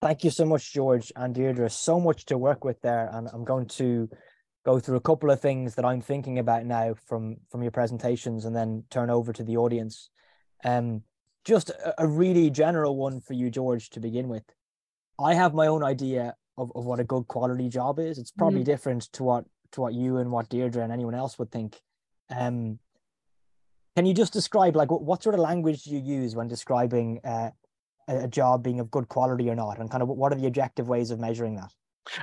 [0.00, 1.68] Thank you so much, Jorge and Deirdre.
[1.68, 3.10] So much to work with there.
[3.12, 4.08] And I'm going to
[4.68, 8.44] go through a couple of things that I'm thinking about now from from your presentations
[8.44, 10.10] and then turn over to the audience.
[10.62, 11.02] Um,
[11.42, 14.44] just a, a really general one for you, Jorge, to begin with.
[15.18, 18.18] I have my own idea of, of what a good quality job is.
[18.18, 18.66] It's probably mm.
[18.72, 21.80] different to what to what you and what Deirdre and anyone else would think.
[22.28, 22.78] Um,
[23.96, 27.20] can you just describe like what, what sort of language do you use when describing
[27.24, 27.50] uh,
[28.06, 30.46] a, a job being of good quality or not, and kind of what are the
[30.46, 31.72] objective ways of measuring that?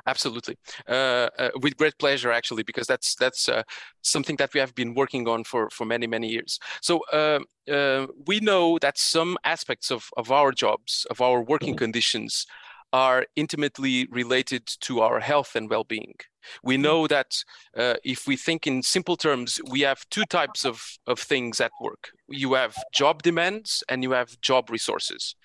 [0.06, 3.64] Absolutely, uh, uh, with great pleasure, actually, because that's that's uh,
[4.02, 6.60] something that we have been working on for for many many years.
[6.82, 11.74] So um, uh, we know that some aspects of of our jobs, of our working
[11.74, 11.86] mm-hmm.
[11.86, 12.46] conditions,
[12.94, 16.16] are intimately related to our health and well-being.
[16.64, 16.84] We mm-hmm.
[16.84, 17.44] know that
[17.76, 21.72] uh, if we think in simple terms, we have two types of of things at
[21.82, 22.12] work.
[22.28, 25.36] You have job demands and you have job resources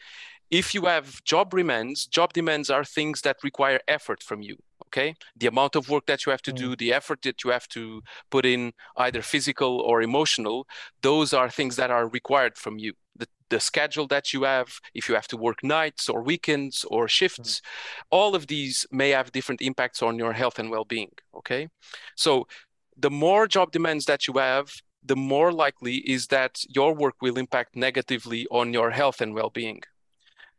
[0.50, 4.56] if you have job demands, job demands are things that require effort from you.
[4.86, 6.56] Okay, the amount of work that you have to mm.
[6.56, 10.66] do, the effort that you have to put in, either physical or emotional,
[11.02, 12.94] those are things that are required from you.
[13.14, 17.06] The, the schedule that you have, if you have to work nights or weekends or
[17.06, 17.62] shifts, mm.
[18.10, 21.12] all of these may have different impacts on your health and well being.
[21.36, 21.68] Okay,
[22.16, 22.48] so
[22.96, 24.72] the more job demands that you have,
[25.04, 29.50] the more likely is that your work will impact negatively on your health and well
[29.50, 29.82] being.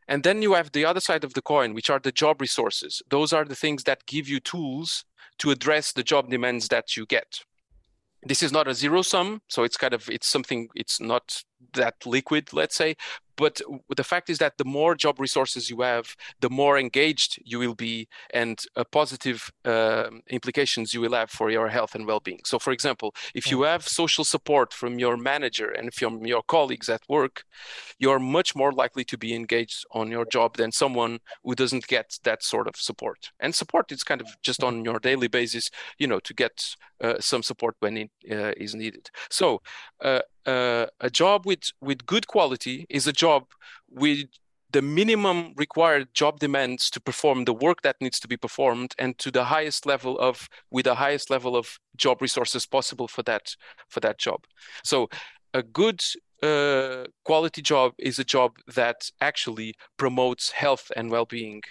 [0.08, 3.02] And then you have the other side of the coin, which are the job resources.
[3.10, 5.06] Those are the things that give you tools
[5.40, 7.40] to address the job demands that you get.
[8.24, 12.06] This is not a zero sum, so it's kind of it's something it's not that
[12.06, 12.96] liquid, let's say,
[13.41, 13.60] but
[13.97, 17.73] the fact is that the more job resources you have, the more engaged you will
[17.73, 18.08] be,
[18.41, 22.41] and uh, positive uh, implications you will have for your health and well-being.
[22.45, 26.88] So, for example, if you have social support from your manager and from your colleagues
[26.88, 27.43] at work,
[27.97, 32.19] you're much more likely to be engaged on your job than someone who doesn't get
[32.23, 33.32] that sort of support.
[33.39, 37.15] And support is kind of just on your daily basis, you know, to get uh,
[37.19, 39.10] some support when it uh, is needed.
[39.32, 39.62] So.
[40.45, 43.43] Uh, a job with with good quality is a job
[43.89, 44.27] with
[44.71, 49.17] the minimum required job demands to perform the work that needs to be performed and
[49.17, 53.56] to the highest level of with the highest level of job resources possible for that
[53.89, 54.45] for that job.
[54.84, 55.10] So
[55.54, 56.01] a good
[56.41, 61.62] uh, quality job is a job that actually promotes health and well-being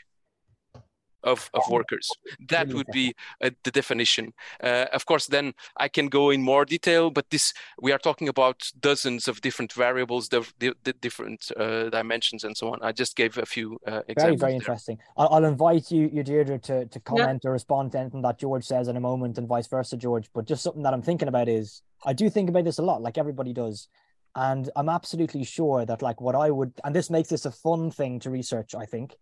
[1.22, 2.08] of, of workers.
[2.48, 4.32] That would be uh, the definition.
[4.62, 8.28] Uh, of course, then I can go in more detail, but this we are talking
[8.28, 12.78] about dozens of different variables, the, the, the different uh, dimensions, and so on.
[12.82, 14.16] I just gave a few uh, examples.
[14.16, 14.98] Very, very interesting.
[15.16, 17.50] I'll, I'll, invite you, you Deirdre, to, to comment yeah.
[17.50, 20.28] or respond to anything that Jorge says in a moment, and vice versa, Jorge.
[20.34, 23.02] But just something that I'm thinking about is I do think about this a lot,
[23.02, 23.88] like everybody does.
[24.36, 27.90] And I'm absolutely sure that, like, what I would, and this makes this a fun
[27.90, 29.16] thing to research, I think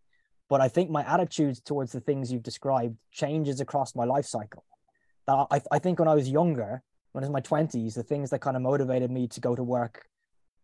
[0.48, 4.64] but I think my attitude towards the things you've described changes across my life cycle.
[5.26, 6.82] That I, I think when I was younger,
[7.12, 9.54] when I was in my 20s, the things that kind of motivated me to go
[9.54, 10.06] to work,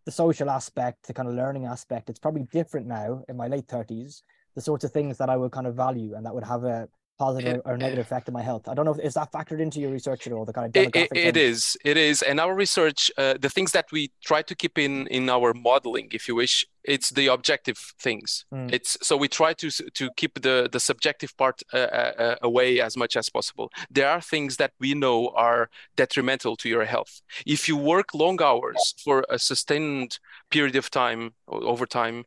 [0.04, 3.66] the social aspect, the kind of learning aspect, it's probably different now in my late
[3.66, 4.22] 30s.
[4.54, 6.88] The sorts of things that I would kind of value and that would have a
[7.24, 8.64] positive or negative effect on my health.
[8.68, 10.44] I don't know if is that factored into your research at all.
[10.44, 13.70] The kind of demographic it, it is, it is, and our research, uh, the things
[13.76, 16.54] that we try to keep in in our modeling, if you wish,
[16.94, 18.44] it's the objective things.
[18.52, 18.72] Mm.
[18.76, 22.70] It's so we try to to keep the the subjective part uh, uh, uh, away
[22.80, 23.66] as much as possible.
[23.90, 25.62] There are things that we know are
[25.96, 27.22] detrimental to your health.
[27.46, 30.18] If you work long hours for a sustained
[30.50, 32.24] period of time over time,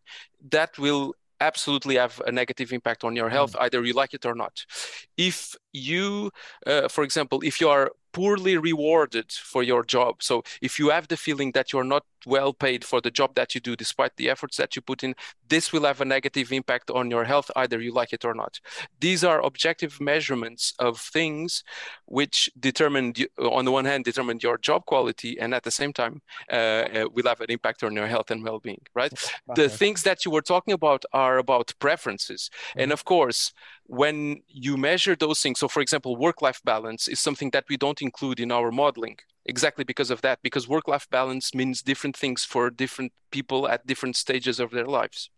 [0.52, 3.62] that will absolutely have a negative impact on your health, mm.
[3.62, 4.66] either you like it or not.
[5.18, 6.32] If you,
[6.66, 11.08] uh, for example, if you are poorly rewarded for your job, so if you have
[11.08, 14.30] the feeling that you're not well paid for the job that you do, despite the
[14.30, 15.16] efforts that you put in,
[15.48, 18.60] this will have a negative impact on your health, either you like it or not.
[19.00, 21.64] These are objective measurements of things
[22.06, 26.22] which determine, on the one hand, determine your job quality, and at the same time,
[26.52, 28.84] uh, uh, will have an impact on your health and well-being.
[28.94, 29.14] Right?
[29.56, 32.80] The things that you were talking about are about preferences, mm-hmm.
[32.82, 33.54] and of course,
[33.86, 38.02] when you measure those things, so for example, work-life balance is something that we don't
[38.02, 42.44] include in our modeling exactly because of that because work life balance means different things
[42.44, 45.30] for different people at different stages of their lives.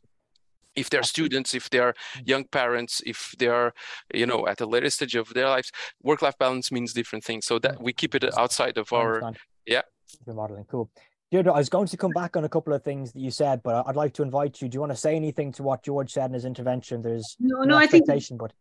[0.75, 2.29] If they're students if they're mm-hmm.
[2.29, 3.73] young parents if they are
[4.13, 7.45] you know at a later stage of their lives work life balance means different things.
[7.45, 9.33] So that we keep it outside of our
[9.65, 9.81] yeah.
[10.25, 10.89] Your modeling cool.
[11.31, 13.61] Deirdre, I was going to come back on a couple of things that you said,
[13.61, 14.67] but I'd like to invite you.
[14.67, 17.03] Do you want to say anything to what Jorge said in his intervention?
[17.03, 18.51] There's no, no, I think but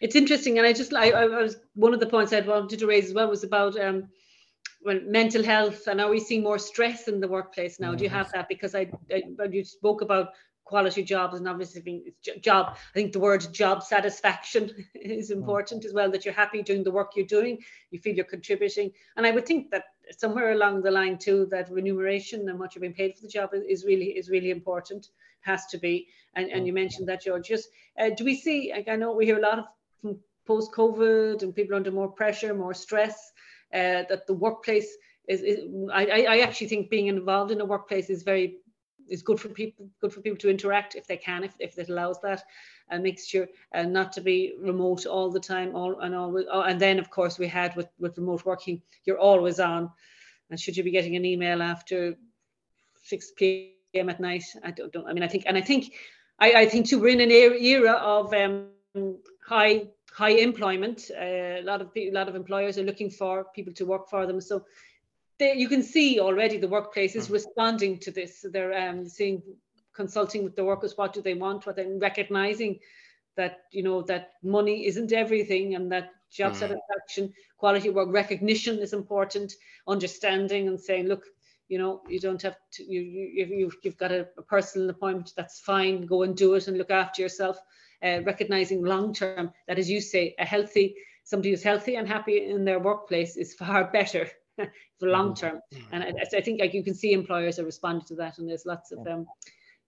[0.00, 2.86] it's interesting, and I just I, I was one of the points I wanted to
[2.86, 4.08] raise as well was about um,
[4.94, 7.88] mental health and are we seeing more stress in the workplace now?
[7.88, 7.96] Mm-hmm.
[7.98, 8.48] Do you have that?
[8.48, 10.28] Because I, I you spoke about
[10.66, 12.04] quality jobs and obviously being
[12.40, 15.36] job i think the word job satisfaction is mm.
[15.36, 17.56] important as well that you're happy doing the work you're doing
[17.92, 19.84] you feel you're contributing and i would think that
[20.18, 23.50] somewhere along the line too that remuneration and what you're being paid for the job
[23.54, 25.06] is really is really important
[25.40, 26.82] has to be and, and you mm.
[26.82, 27.68] mentioned that Jorge just
[28.00, 30.16] uh, do we see like i know we hear a lot of
[30.46, 33.32] post covid and people under more pressure more stress
[33.74, 34.96] uh, that the workplace
[35.28, 38.58] is, is I, I actually think being involved in a workplace is very
[39.08, 41.88] is good for people, good for people to interact if they can, if, if it
[41.88, 42.42] allows that
[42.90, 46.80] a mixture and not to be remote all the time all and always oh, and
[46.80, 49.90] then of course we had with with remote working you're always on.
[50.50, 52.14] And should you be getting an email after
[53.02, 54.44] 6 p.m at night?
[54.64, 55.94] I don't, don't i mean i think and i think
[56.38, 58.68] i i think too we're in an era of um
[59.44, 63.72] high high employment uh, a lot of a lot of employers are looking for people
[63.74, 64.64] to work for them so
[65.38, 67.32] they, you can see already the workplace is mm.
[67.32, 68.44] responding to this.
[68.50, 69.42] They're um, seeing
[69.94, 72.78] consulting with the workers what do they want what they're recognizing
[73.34, 76.56] that you know that money isn't everything and that job mm.
[76.56, 79.54] satisfaction quality work recognition is important
[79.88, 81.24] understanding and saying look
[81.68, 85.32] you know you don't have to you, you you've, you've got a, a personal appointment
[85.36, 87.58] that's fine go and do it and look after yourself
[88.02, 90.94] uh, recognizing long term that as you say a healthy
[91.24, 94.28] somebody who's healthy and happy in their workplace is far better
[94.98, 95.46] for long mm-hmm.
[95.46, 95.82] term mm.
[95.92, 98.64] and I, I, think like you can see employers are responding to that and there's
[98.64, 99.26] lots of um,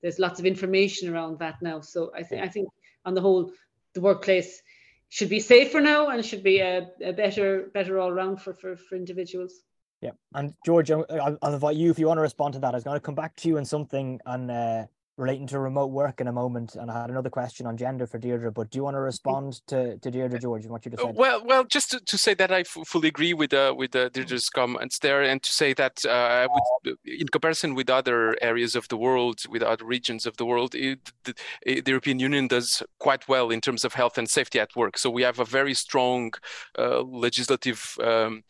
[0.03, 1.81] there's lots of information around that now.
[1.81, 2.69] So I think I think
[3.05, 3.53] on the whole,
[3.95, 4.63] the workplace
[5.09, 8.77] should be safer now and should be a, a better better all round for, for
[8.77, 9.55] for individuals.
[10.01, 12.73] Yeah, and Jorge, I'll, invite you if you want to respond to that.
[12.73, 14.87] I was going to come back to you on something on uh,
[15.19, 18.19] relating to remote work in a moment, and I had another question on gender for
[18.19, 18.53] Deirdre.
[18.53, 21.17] But do you want to respond to, to Deirdre, Jorge, and what you just said?
[21.17, 24.49] Well, well, just to, to say that I fully agree with uh, with uh, Deirdre's
[24.49, 28.97] comments there, and to say that uh, would, in comparison with other areas of the
[28.97, 33.51] world, with other regions of the world, it, the, the, European Union does quite well
[33.51, 34.97] in terms of health and safety at work.
[34.97, 36.33] So we have a very strong
[36.79, 38.45] uh, legislative um,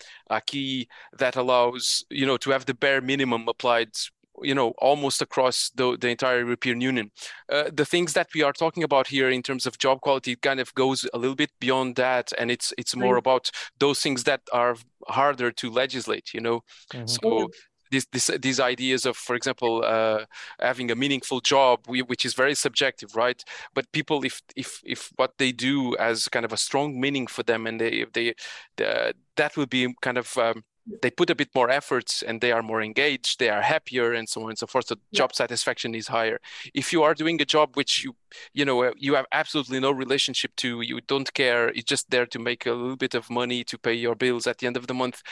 [0.46, 0.88] key
[1.18, 3.92] that allows you know to have the bare minimum applied
[4.42, 7.10] you know almost across the, the entire european union
[7.50, 10.60] uh, the things that we are talking about here in terms of job quality kind
[10.60, 13.18] of goes a little bit beyond that and it's it's more right.
[13.18, 14.76] about those things that are
[15.08, 16.62] harder to legislate you know
[16.92, 17.06] mm-hmm.
[17.06, 17.48] so
[17.90, 20.24] these, these, these ideas of, for example, uh,
[20.60, 23.42] having a meaningful job, which is very subjective, right?
[23.74, 27.42] But people, if if if what they do has kind of a strong meaning for
[27.42, 28.34] them, and they they,
[28.76, 30.64] they that would be kind of um,
[31.02, 34.28] they put a bit more efforts and they are more engaged they are happier and
[34.28, 35.18] so on and so forth so yeah.
[35.18, 36.40] job satisfaction is higher
[36.74, 38.14] if you are doing a job which you
[38.52, 42.26] you know uh, you have absolutely no relationship to you don't care it's just there
[42.26, 44.86] to make a little bit of money to pay your bills at the end of
[44.86, 45.22] the month.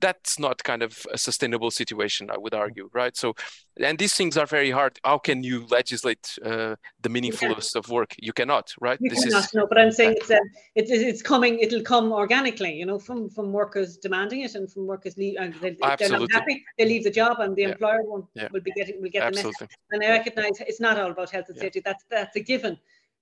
[0.00, 3.16] That's not kind of a sustainable situation i would argue right?
[3.16, 3.34] So
[3.78, 4.98] and these things are very hard.
[5.02, 7.78] How can you legislate uh, the meaningfulness yeah.
[7.78, 8.14] of work?
[8.18, 8.98] You cannot right?
[9.00, 10.38] You this cannot, is no but i'm saying it's, uh,
[10.74, 14.86] it's it's coming it'll come organically you know from from workers demanding it and from
[14.86, 17.68] workers leave and they, if they're not happy they leave the job and the yeah.
[17.70, 18.48] employer won't yeah.
[18.52, 19.52] will be getting will get Absolutely.
[19.60, 22.46] the message and i recognize it's not all about health and safety that's that's a
[22.52, 22.76] given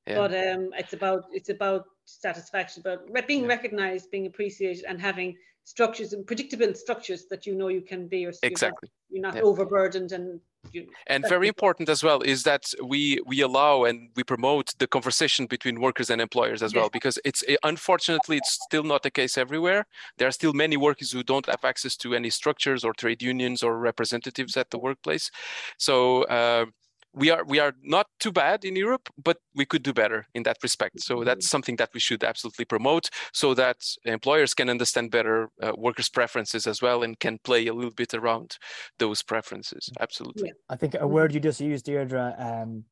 [0.07, 2.83] but um it's about it's about satisfaction.
[2.85, 7.83] But being recognized being appreciated and having structures and predictable structures that you know you
[7.83, 9.49] can be or exactly you're not, you're not yeah.
[9.49, 10.41] overburdened and
[10.73, 14.87] you, and very important as well is that we we allow and we promote the
[14.87, 16.81] conversation between workers and employers as yes.
[16.81, 19.87] well because it's unfortunately it's still not the case everywhere.
[20.19, 23.63] There are still many workers who don't have access to any structures or trade unions
[23.63, 25.31] or representatives at the workplace.
[25.79, 26.67] So uh,
[27.13, 30.43] we are we are not too bad in Europe, but we could do better in
[30.45, 31.01] that respect.
[31.01, 31.51] So that's mm-hmm.
[31.51, 36.67] something that we should absolutely promote, so that employers can understand better uh, workers' preferences
[36.67, 38.59] as well, and can play a little bit around
[38.99, 39.91] those preferences.
[40.01, 40.49] Absolutely.
[40.49, 40.53] Yeah.
[40.69, 42.85] I think a word you just used, Deirdre, um,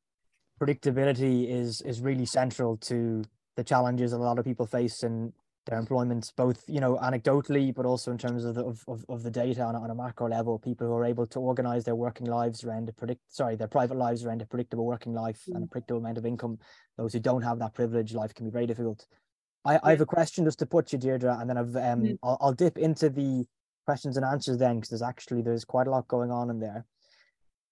[0.61, 3.25] predictability is is really central to
[3.57, 5.33] the challenges a lot of people face in
[5.69, 9.23] their employment, both you know anecdotally, but also in terms of the, of, of, of
[9.23, 10.59] the data on, on a macro level.
[10.59, 13.97] People who are able to organize their working lives around a predict sorry their private
[13.97, 15.55] lives around a predictable working life mm.
[15.55, 15.71] and a mm.
[15.71, 16.59] predictable amount of income.
[16.97, 19.07] Those who don't have that privilege, life can be very difficult.
[19.65, 19.79] I.
[19.83, 22.19] I have a question just to put you, Deirdre, and then I've um mm.
[22.23, 23.47] I'll, I'll dip into the
[23.85, 26.87] questions and answers then because there's actually there's quite a lot going on in there.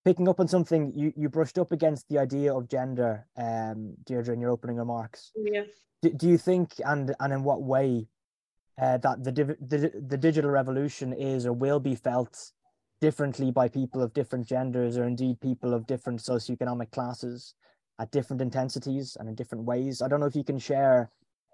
[0.04, 4.34] Picking up on something you you brushed up against the idea of gender, um, Deirdre,
[4.34, 5.32] in your opening remarks.
[5.34, 5.62] Yeah
[6.08, 8.06] do, do you think and and in what way
[8.80, 12.52] uh, that the, the the digital revolution is or will be felt
[13.00, 17.54] differently by people of different genders or indeed people of different socioeconomic classes
[17.98, 20.02] at different intensities and in different ways?
[20.02, 21.10] I don't know if you can share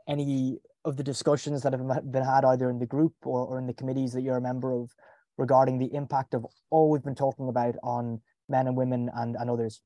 [0.08, 3.66] any of the discussions that have been had either in the group or, or in
[3.66, 4.90] the committees that you're a member of
[5.38, 9.48] regarding the impact of all we've been talking about on men and women and, and
[9.48, 9.80] others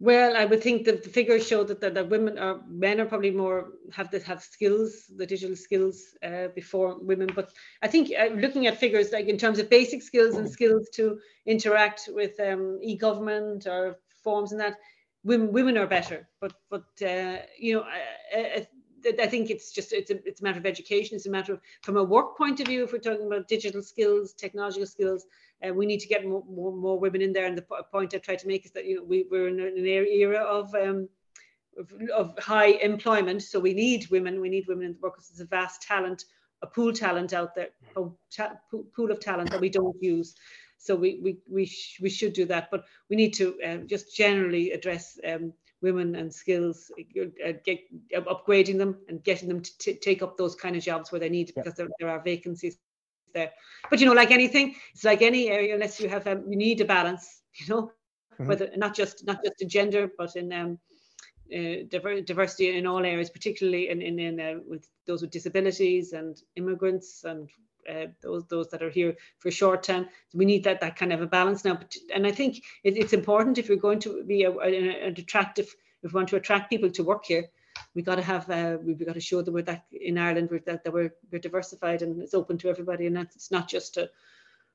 [0.00, 3.06] well, I would think that the figures show that, that, that women are men are
[3.06, 7.28] probably more have to have skills, the digital skills uh, before women.
[7.34, 10.88] But I think uh, looking at figures like in terms of basic skills and skills
[10.94, 14.76] to interact with um, e-government or forms and that,
[15.24, 16.28] women women are better.
[16.40, 17.84] But but uh, you know,
[18.36, 18.64] uh, uh,
[19.06, 21.16] I think it's just it's a it's a matter of education.
[21.16, 22.84] It's a matter of from a work point of view.
[22.84, 25.26] If we're talking about digital skills, technological skills,
[25.66, 27.46] uh, we need to get more, more, more women in there.
[27.46, 29.86] And the point I try to make is that you know we, we're in an
[29.86, 31.08] era of um,
[31.78, 34.40] of, of high employment, so we need women.
[34.40, 35.28] We need women in the workforce.
[35.28, 36.24] There's a vast talent,
[36.62, 38.58] a pool talent out there, a ta-
[38.94, 40.34] pool of talent that we don't use.
[40.78, 44.14] So we we we, sh- we should do that, but we need to um, just
[44.14, 47.80] generally address um, women and skills, uh, get
[48.16, 51.20] uh, upgrading them and getting them to t- take up those kind of jobs where
[51.20, 52.78] they need because there, there are vacancies
[53.34, 53.52] there.
[53.90, 55.74] But you know, like anything, it's like any area.
[55.74, 57.34] Unless you have, um, you need a balance.
[57.60, 57.82] You know,
[58.34, 58.46] mm-hmm.
[58.46, 60.78] whether not just not just in gender, but in um,
[61.52, 66.12] uh, diver- diversity in all areas, particularly in in, in uh, with those with disabilities
[66.12, 67.50] and immigrants and
[67.88, 70.06] uh, those those that are here for short term.
[70.28, 71.74] So we need that that kind of a balance now.
[71.74, 75.74] But, and I think it, it's important if you're going to be a, an attractive,
[76.02, 77.44] if we want to attract people to work here,
[77.94, 80.60] we got to have uh, we've got to show that we're that in Ireland we're
[80.66, 83.96] that, that we're we're diversified and it's open to everybody and that's it's not just
[83.96, 84.10] a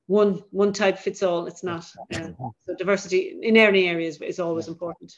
[0.07, 1.47] one one type fits all.
[1.47, 1.85] It's not.
[2.13, 2.29] Uh,
[2.65, 5.13] so diversity in any areas is always important.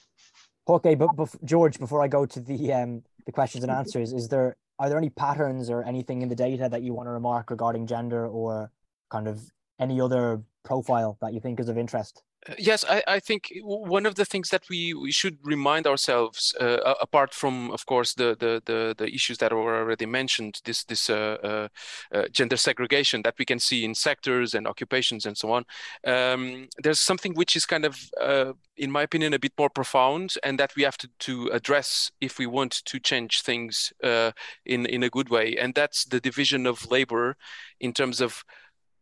[0.68, 4.28] Okay, but, but Jorge, before I go to the um the questions and answers, is
[4.28, 7.50] there are there any patterns or anything in the data that you want to remark
[7.50, 8.72] regarding gender or
[9.10, 9.42] kind of
[9.80, 12.24] any other profile that you think is of interest?
[12.58, 16.94] Yes, I, I, think one of the things that we, we should remind ourselves, uh,
[17.02, 21.10] apart from, of course, the, the, the, the, issues that were already mentioned, this, this
[21.10, 21.68] uh, uh,
[22.16, 25.66] uh, gender segregation that we can see in sectors and occupations and so on,
[26.06, 30.34] um, there's something which is kind of, uh, in my opinion, a bit more profound
[30.44, 34.32] and that we have to, to address if we want to change things uh,
[34.66, 35.56] in, in a good way.
[35.58, 37.38] And that's the division of labor
[37.80, 38.44] in terms of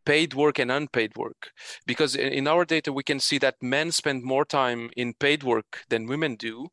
[0.06, 1.51] paid work and unpaid work.
[1.86, 5.84] Because in our data we can see that men spend more time in paid work
[5.89, 6.70] than women do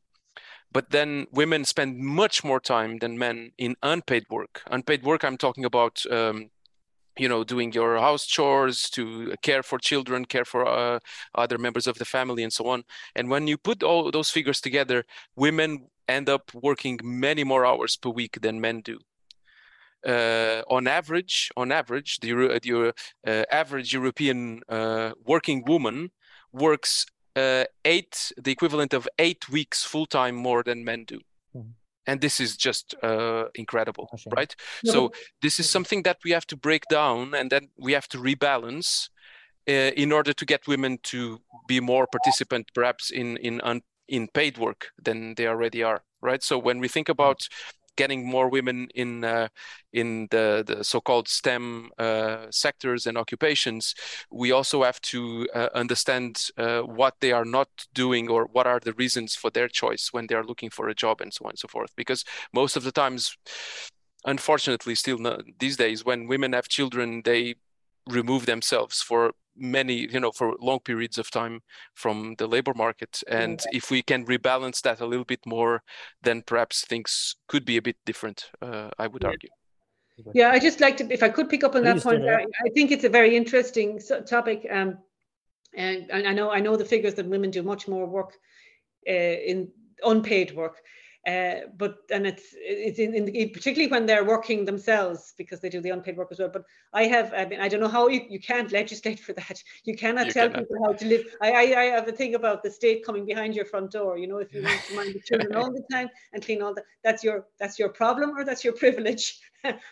[0.73, 4.61] but then women spend much more time than men in unpaid work.
[4.67, 6.49] Unpaid work i'm talking about um,
[7.17, 10.99] you know doing your house chores to care for children care for uh,
[11.35, 12.83] other members of the family and so on.
[13.15, 15.03] And when you put all those figures together
[15.35, 18.99] women end up working many more hours per week than men do
[20.05, 22.93] on average, on average, the, the
[23.27, 26.11] uh, average European uh, working woman
[26.51, 31.19] works uh, eight, the equivalent of eight weeks full time more than men do.
[31.55, 31.69] Mm-hmm.
[32.07, 34.55] And this is just uh, incredible, right?
[34.83, 38.17] So this is something that we have to break down, and then we have to
[38.17, 39.09] rebalance
[39.69, 44.27] uh, in order to get women to be more participant, perhaps in in un- in
[44.27, 46.43] paid work than they already are, right?
[46.43, 47.47] So when we think about
[48.01, 49.47] getting more women in uh,
[49.93, 51.65] in the, the so-called STEM
[51.99, 53.83] uh, sectors and occupations,
[54.31, 58.79] we also have to uh, understand uh, what they are not doing or what are
[58.79, 61.51] the reasons for their choice when they are looking for a job and so on
[61.51, 61.91] and so forth.
[61.95, 62.23] Because
[62.53, 63.21] most of the times,
[64.33, 65.19] unfortunately, still
[65.59, 67.55] these days, when women have children, they
[68.11, 71.61] remove themselves for many you know for long periods of time
[71.93, 73.21] from the labor market.
[73.27, 75.83] And if we can rebalance that a little bit more
[76.21, 79.49] then perhaps things could be a bit different uh, i would argue.
[80.33, 82.43] Yeah i just like to if i could pick up on Please that point I,
[82.43, 84.97] I think it's a very interesting topic um,
[85.75, 88.33] and i know i know the figures that women do much more work
[89.07, 89.69] uh, in
[90.03, 90.77] unpaid work
[91.27, 95.69] uh, but and it's it's in, in, in, particularly when they're working themselves because they
[95.69, 96.49] do the unpaid work as well.
[96.49, 96.63] But
[96.93, 99.61] I have I mean I don't know how you, you can't legislate for that.
[99.83, 100.67] You cannot you tell cannot.
[100.67, 101.25] people how to live.
[101.39, 104.17] I, I, I have a thing about the state coming behind your front door.
[104.17, 106.73] You know if you want to mind the children all the time and clean all
[106.73, 109.39] that that's your that's your problem or that's your privilege.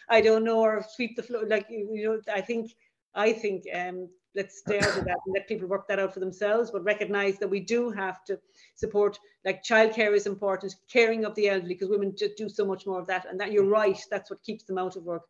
[0.10, 2.72] I don't know or sweep the floor like you, you know I think
[3.14, 6.20] I think um let's stay out of that and let people work that out for
[6.20, 8.40] themselves, but recognize that we do have to
[8.76, 12.86] support, like childcare is important, caring of the elderly, because women just do so much
[12.86, 13.26] more of that.
[13.30, 15.24] And that you're right, that's what keeps them out of work.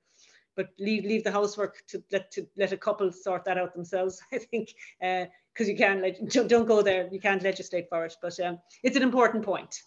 [0.56, 4.22] But leave leave the housework to let to let a couple sort that out themselves.
[4.34, 7.08] I think because uh, you can't like don't, don't go there.
[7.12, 8.16] You can't legislate for it.
[8.22, 9.82] But um, it's an important point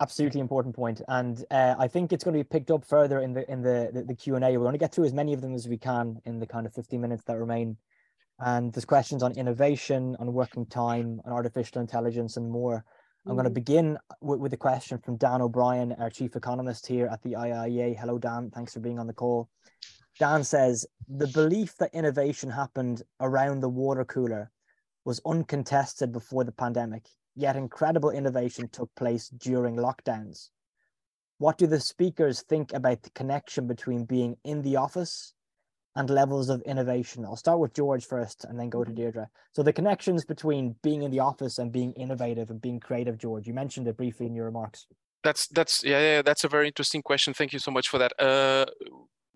[0.00, 3.32] absolutely important point and uh, i think it's going to be picked up further in
[3.32, 5.68] the in the the, the q&a we'll only get through as many of them as
[5.68, 7.76] we can in the kind of 15 minutes that remain
[8.38, 12.84] and there's questions on innovation, on working time, on artificial intelligence, and more.
[13.26, 13.54] I'm going to mm-hmm.
[13.54, 17.98] begin with, with a question from Dan O'Brien, our chief economist here at the IIEA.
[17.98, 18.50] Hello, Dan.
[18.54, 19.48] Thanks for being on the call.
[20.18, 24.50] Dan says the belief that innovation happened around the water cooler
[25.04, 30.50] was uncontested before the pandemic, yet incredible innovation took place during lockdowns.
[31.38, 35.34] What do the speakers think about the connection between being in the office
[35.96, 37.24] and levels of innovation.
[37.24, 39.00] I'll start with Jorge first and then go to mm-hmm.
[39.00, 39.28] Deirdre.
[39.52, 43.46] So the connections between being in the office and being innovative and being creative, Jorge,
[43.46, 44.86] you mentioned it briefly in your remarks.
[45.24, 47.34] That's that's yeah, yeah that's a very interesting question.
[47.34, 48.12] Thank you so much for that.
[48.20, 48.66] Uh,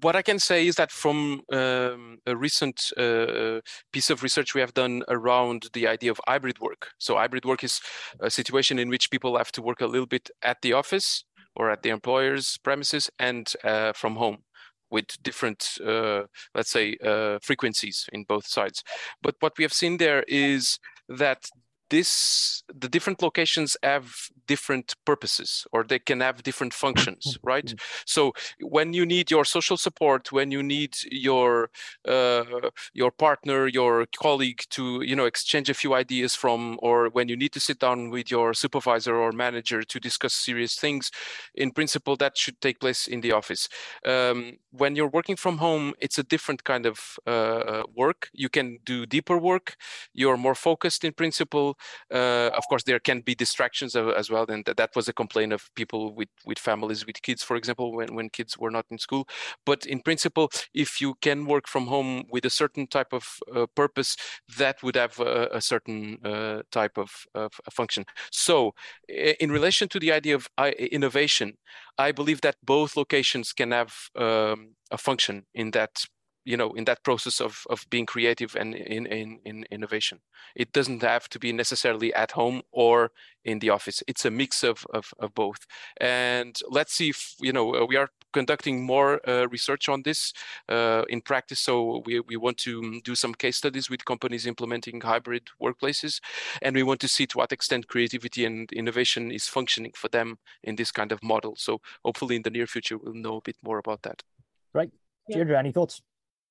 [0.03, 3.61] what I can say is that from um, a recent uh,
[3.93, 6.91] piece of research we have done around the idea of hybrid work.
[6.99, 7.81] So hybrid work is
[8.21, 11.25] a situation in which people have to work a little bit at the office
[11.57, 14.39] or at the employer's premises and uh, from home
[14.91, 16.23] with different, uh,
[16.55, 18.83] let's say, uh, frequencies in both sides.
[19.23, 20.79] But what we have seen there is
[21.09, 21.45] that
[21.91, 24.15] this the different locations have
[24.47, 27.47] different purposes or they can have different functions mm-hmm.
[27.47, 27.67] right?
[27.67, 28.03] Mm-hmm.
[28.07, 31.71] so when you need your social support when you need your
[32.07, 32.45] uh,
[32.93, 37.37] your partner your colleague to you know exchange a few ideas from or when you
[37.37, 41.11] need to sit down with your supervisor or manager to discuss serious things
[41.55, 43.69] in principle that should take place in the office.
[44.05, 48.31] Um, when you're working from home it's a different kind of uh, uh work.
[48.33, 49.77] You can do deeper work.
[50.15, 51.77] You're more focused in principle
[52.13, 55.71] uh, of course, there can be distractions as well, and that was a complaint of
[55.75, 59.27] people with with families with kids, for example, when when kids were not in school.
[59.65, 63.25] But in principle, if you can work from home with a certain type of
[63.55, 64.17] uh, purpose,
[64.59, 68.05] that would have a, a certain uh, type of, of, function.
[68.31, 68.75] So,
[69.09, 71.55] in relation to the idea of uh, innovation,
[71.99, 76.05] I believe that both locations can have um, a function in that
[76.51, 80.19] you know in that process of of being creative and in in in innovation.
[80.57, 83.13] It doesn't have to be necessarily at home or
[83.45, 84.03] in the office.
[84.07, 85.67] It's a mix of of, of both.
[86.01, 90.33] And let's see if you know uh, we are conducting more uh, research on this
[90.69, 91.61] uh, in practice.
[91.61, 96.21] So we, we want to do some case studies with companies implementing hybrid workplaces.
[96.63, 100.39] And we want to see to what extent creativity and innovation is functioning for them
[100.63, 101.55] in this kind of model.
[101.57, 104.23] So hopefully in the near future we'll know a bit more about that.
[104.73, 104.91] Right.
[105.29, 106.03] Deirdre, any thoughts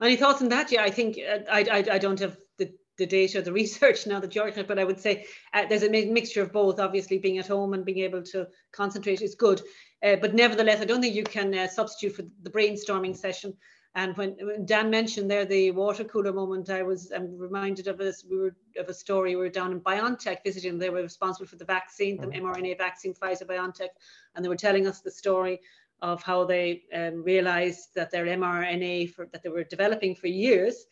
[0.07, 0.71] any thoughts on that?
[0.71, 4.19] Yeah, I think uh, I, I, I don't have the, the data, the research now
[4.19, 6.79] that you're but I would say uh, there's a mixture of both.
[6.79, 9.61] Obviously, being at home and being able to concentrate is good.
[10.03, 13.53] Uh, but nevertheless, I don't think you can uh, substitute for the brainstorming session.
[13.95, 18.23] And when, when, Dan mentioned there the water cooler moment, I was reminded of this.
[18.23, 19.35] We were of a story.
[19.35, 20.77] We were down in BioNTech visiting.
[20.77, 22.77] They were responsible for the vaccine, the mRNA mm-hmm.
[22.77, 23.89] vaccine, Pfizer BioNTech,
[24.35, 25.59] and they were telling us the story
[26.01, 30.85] of how they um, realized that their mRNA for, that they were developing for years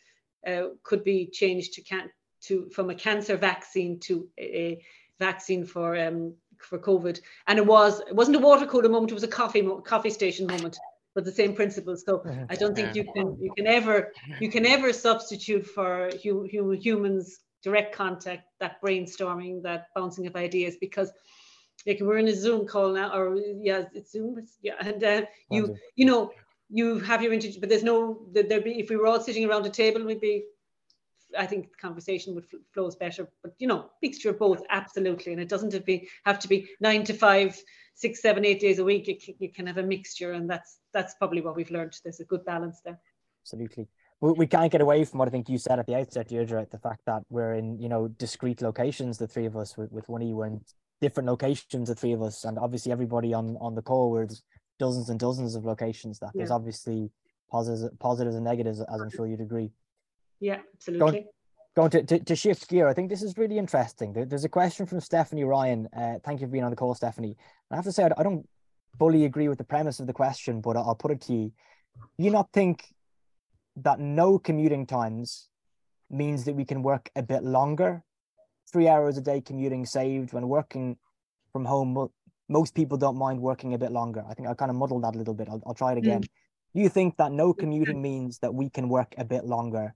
[0.46, 2.10] uh, could be changed to, can,
[2.42, 4.80] to from a cancer vaccine to a,
[5.18, 7.20] vaccine for um, for COVID.
[7.46, 10.46] And it was it wasn't a water cooler moment; it was a coffee coffee station
[10.46, 10.78] moment.
[11.14, 12.04] But the same principles.
[12.04, 12.22] So.
[12.48, 16.44] I don't think you can you can ever you can ever substitute for hu-
[16.74, 21.10] humans direct contact, that brainstorming, that bouncing of ideas, because
[21.86, 25.76] like we're in a Zoom call now, or yeah, it's Zoom, yeah, and uh, you
[25.96, 26.32] you know
[26.68, 29.66] you have your interview, but there's no there'd be if we were all sitting around
[29.66, 30.44] a table, we'd be.
[31.38, 35.42] I think the conversation would flows better, but you know, mixture of both, absolutely, and
[35.42, 37.60] it doesn't have, be, have to be nine to five,
[37.94, 39.06] six, seven, eight days a week.
[39.06, 41.98] You can, you can have a mixture, and that's that's probably what we've learned.
[42.02, 42.98] There's a good balance there.
[43.42, 43.88] Absolutely
[44.20, 46.78] we can't get away from what I think you said at the outset, Deirdre, the
[46.78, 50.22] fact that we're in, you know, discrete locations, the three of us with, with one
[50.22, 50.60] of you in
[51.00, 54.10] different locations, the three of us, and obviously everybody on on the call.
[54.10, 54.42] Where there's
[54.78, 56.18] dozens and dozens of locations.
[56.18, 56.40] That yeah.
[56.40, 57.10] there's obviously
[57.50, 59.70] positives, positives and negatives, as I'm sure you'd agree.
[60.40, 61.10] Yeah, absolutely.
[61.10, 61.24] Going,
[61.76, 64.12] going to, to, to, shift gear, I think this is really interesting.
[64.12, 65.88] There's a question from Stephanie Ryan.
[65.96, 67.36] Uh, thank you for being on the call, Stephanie.
[67.70, 68.48] I have to say, I don't
[68.98, 71.52] fully agree with the premise of the question, but I'll put it to you.
[72.18, 72.84] Do you not think
[73.76, 75.48] that no commuting times
[76.10, 78.02] means that we can work a bit longer
[78.72, 80.96] three hours a day commuting saved when working
[81.52, 82.08] from home.
[82.48, 84.24] Most people don't mind working a bit longer.
[84.28, 85.48] I think I kind of muddled that a little bit.
[85.48, 86.22] I'll, I'll try it again.
[86.22, 86.28] Mm.
[86.74, 89.94] Do you think that no commuting means that we can work a bit longer?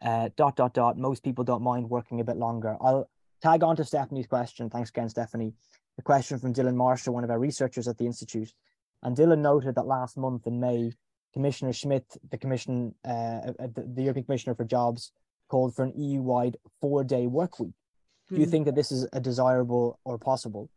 [0.00, 0.96] Uh, dot dot dot.
[0.98, 2.76] Most people don't mind working a bit longer.
[2.80, 3.08] I'll
[3.40, 4.70] tag on to Stephanie's question.
[4.70, 5.54] Thanks again, Stephanie.
[5.96, 8.52] The question from Dylan Marshall, one of our researchers at the institute,
[9.02, 10.92] and Dylan noted that last month in May,
[11.34, 15.12] Commissioner Schmit, the commission, uh, uh the, the European Commissioner for Jobs,
[15.48, 17.74] called for an EU-wide four-day work week.
[18.32, 18.50] Do you hmm.
[18.50, 20.70] think that this is a desirable or possible?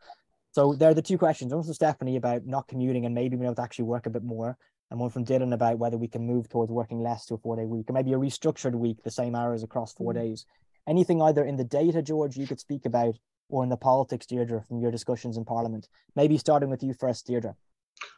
[0.51, 1.53] So there are the two questions.
[1.53, 4.24] One from Stephanie about not commuting and maybe being able to actually work a bit
[4.24, 4.58] more,
[4.91, 7.56] and one from Dylan about whether we can move towards working less to a four
[7.56, 10.45] day week, or maybe a restructured week, the same hours across 4 mm days.
[10.88, 13.16] Anything either in the data, Jorge, you could speak about,
[13.49, 15.88] or in the politics, Deirdre, from your discussions in Parliament.
[16.16, 17.56] Maybe starting with you first, Deirdre.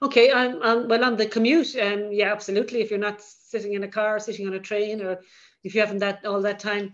[0.01, 2.81] Okay, um, um, well, on the commute, um, yeah, absolutely.
[2.81, 5.21] If you're not sitting in a car, sitting on a train, or
[5.63, 6.93] if you haven't that all that time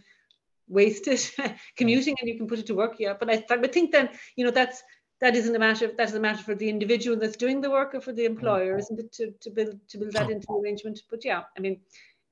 [0.67, 1.19] wasted
[1.77, 3.13] commuting and you can put it to work yeah.
[3.19, 4.83] But i, I would think then you know that's
[5.21, 7.95] that isn't a matter that is a matter for the individual that's doing the work
[7.95, 10.99] or for the employer isn't it to, to build to build that into the arrangement?
[11.09, 11.81] But yeah i mean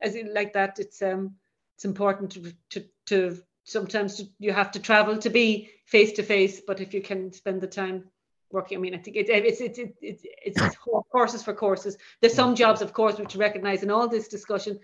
[0.01, 1.35] as in, like that it's um
[1.75, 6.23] it's important to to, to sometimes to, you have to travel to be face to
[6.23, 8.05] face but if you can spend the time
[8.53, 8.77] working.
[8.77, 10.77] I mean, I think it, it's it's it's it's, it's
[11.11, 11.97] courses for courses.
[12.19, 14.79] There's some jobs, of course, which recognise in all this discussion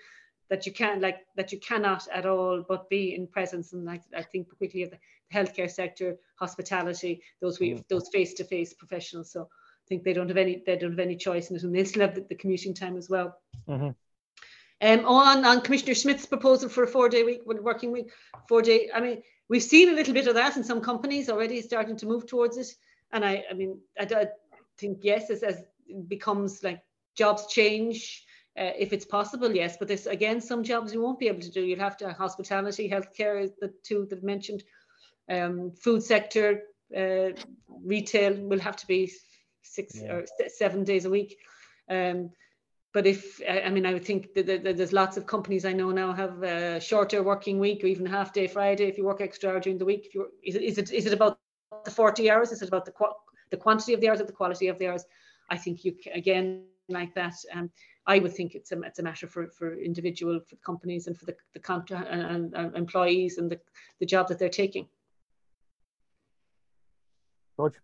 [0.49, 4.03] that you can like that you cannot at all but be in presence and like
[4.15, 4.99] I think particularly of the
[5.33, 7.87] healthcare sector, hospitality, those we mm.
[7.89, 9.31] those face-to-face professionals.
[9.31, 11.75] So I think they don't have any they don't have any choice in it, and
[11.75, 13.37] they still have the, the commuting time as well.
[13.67, 13.89] Mm-hmm.
[14.79, 18.11] Um, on on Commissioner Schmit's proposal for a four-day week, working week,
[18.47, 18.89] four-day.
[18.93, 22.05] I mean, we've seen a little bit of that in some companies already starting to
[22.05, 22.67] move towards it.
[23.11, 24.27] And I, I mean, I, I
[24.77, 25.63] think yes, as, as
[26.07, 26.81] becomes like
[27.15, 28.23] jobs change,
[28.57, 29.77] uh, if it's possible, yes.
[29.77, 31.61] But there's again some jobs you won't be able to do.
[31.61, 34.63] You'll have to hospitality, healthcare, the two that I mentioned,
[35.29, 36.63] um, food sector,
[36.95, 37.29] uh,
[37.83, 39.11] retail will have to be
[39.61, 40.13] six yeah.
[40.13, 41.37] or seven days a week.
[41.89, 42.31] Um,
[42.93, 46.13] but if I mean, I would think that, there's lots of companies I know now
[46.13, 49.77] have a shorter working week or even half day Friday if you work extra during
[49.77, 50.07] the week.
[50.07, 51.37] If you is it is it is it about
[51.85, 52.51] the 40 hours?
[52.51, 52.93] Is it about the
[53.51, 55.03] the quantity of the hours or the quality of the hours?
[55.49, 57.35] I think you again like that.
[57.53, 57.69] Um,
[58.07, 61.25] I would think it's a it's a matter for for individual for companies and for
[61.25, 63.59] the the contract and, and, and employees and the
[63.99, 64.87] the job that they're taking.
[67.57, 67.79] Jorge.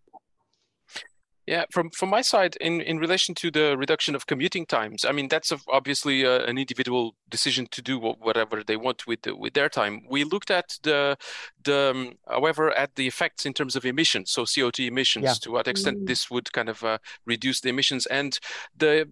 [1.46, 5.12] Yeah, from from my side, in in relation to the reduction of commuting times, I
[5.12, 9.52] mean that's obviously uh, an individual decision to do whatever they want with the, with
[9.52, 10.06] their time.
[10.08, 11.18] We looked at the
[11.62, 15.34] the um, however at the effects in terms of emissions, so CO2 emissions, yeah.
[15.42, 16.06] to what extent mm.
[16.06, 16.96] this would kind of uh,
[17.26, 18.38] reduce the emissions, and
[18.74, 19.10] the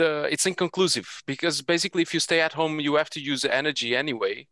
[0.00, 3.90] the it's inconclusive because basically if you stay at home you have to use energy
[4.04, 4.46] anyway.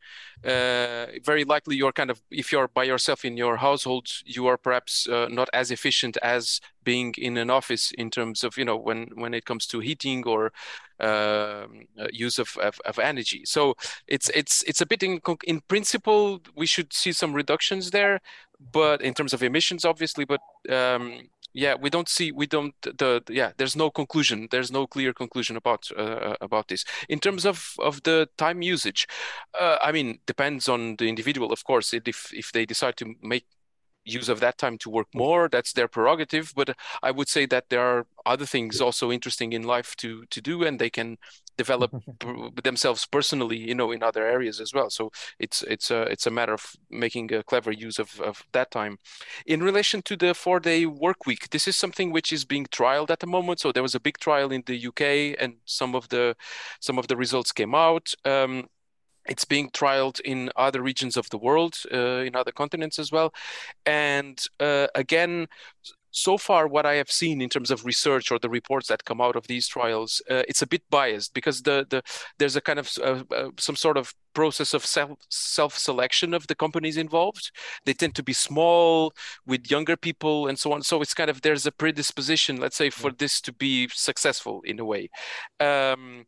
[0.44, 4.57] Uh, very likely you're kind of if you're by yourself in your household you are
[4.57, 8.76] perhaps uh, not as efficient as being in an office in terms of you know
[8.76, 10.53] when when it comes to heating or
[11.01, 11.70] um,
[12.01, 13.42] uh, use of, of, of, energy.
[13.44, 13.74] So
[14.09, 18.20] it's it's it's a bit in in principle we should see some reductions there
[18.72, 20.40] but in terms of emissions obviously but
[20.78, 21.05] um,
[21.53, 25.57] yeah we don't see we don't the, yeah there's no conclusion there's no clear conclusion
[25.57, 26.84] about uh, uh, about this.
[27.09, 29.07] In terms of of the time usage
[29.59, 33.46] uh, i mean depends on the individual of course if if they decide to make
[34.05, 37.68] use of that time to work more that's their prerogative but i would say that
[37.68, 41.18] there are other things also interesting in life to to do and they can
[41.59, 41.90] develop
[42.64, 44.88] themselves personally you know in other areas as well.
[44.88, 48.70] So it's it's a it's a matter of making a clever use of, of that
[48.70, 48.98] time.
[49.44, 53.11] In relation to the four day work week this is something which is being trialed
[53.11, 53.61] at the moment.
[53.61, 55.02] So there was a big trial in the uk
[55.42, 56.34] and some of the
[56.80, 58.14] some of the results came out.
[58.24, 58.68] Um,
[59.28, 63.32] it's being trialed in other regions of the world, uh, in other continents as well.
[63.84, 65.48] And uh, again,
[66.18, 69.20] so far, what I have seen in terms of research or the reports that come
[69.20, 72.02] out of these trials, uh, it's a bit biased because the, the
[72.38, 76.46] there's a kind of uh, uh, some sort of process of self self selection of
[76.46, 77.50] the companies involved.
[77.84, 79.12] They tend to be small
[79.46, 80.82] with younger people and so on.
[80.82, 84.78] So it's kind of there's a predisposition, let's say, for this to be successful in
[84.80, 85.10] a way.
[85.60, 86.26] Um,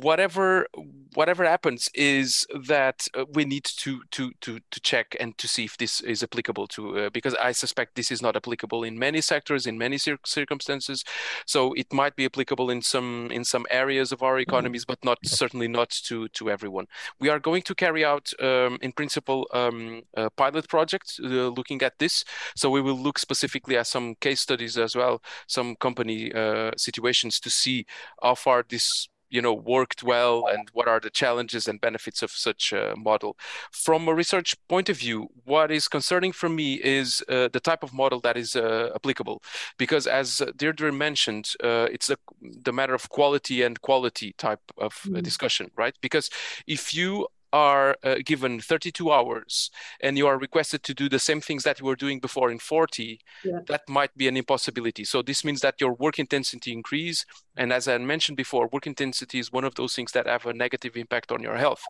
[0.00, 0.66] whatever
[1.14, 5.64] whatever happens is that uh, we need to to to to check and to see
[5.64, 9.20] if this is applicable to uh, because i suspect this is not applicable in many
[9.20, 11.04] sectors in many cir- circumstances.
[11.46, 14.50] So it might be applicable in some in some areas of our mm-hmm.
[14.50, 16.86] economies but not certainly not to to everyone.
[17.20, 21.82] We are going to carry out um, in principle um, a pilot project uh, looking
[21.82, 22.24] at this.
[22.56, 27.40] So we will look specifically at some case studies as well some company uh, situations
[27.40, 27.86] to see
[28.22, 32.30] how far this you know worked well and what are the challenges and benefits of
[32.30, 33.36] such a model.
[33.70, 37.82] From a research point of view what is concerning for me is uh, the type
[37.82, 39.42] of model that is uh, applicable.
[39.78, 44.94] Because as deirdre mentioned uh, it's a, the matter of quality and quality type of
[45.06, 45.22] mm.
[45.22, 45.96] discussion right?
[46.00, 46.30] Because
[46.66, 49.70] if you are uh, given 32 hours
[50.00, 52.58] and you are requested to do the same things that you were doing before in
[52.58, 53.60] 40 yeah.
[53.66, 55.04] that might be an impossibility.
[55.04, 57.24] So this means that your work intensity increase.
[57.56, 60.52] And as i mentioned before work intensity is one of those things that have a
[60.54, 61.82] negative impact on your health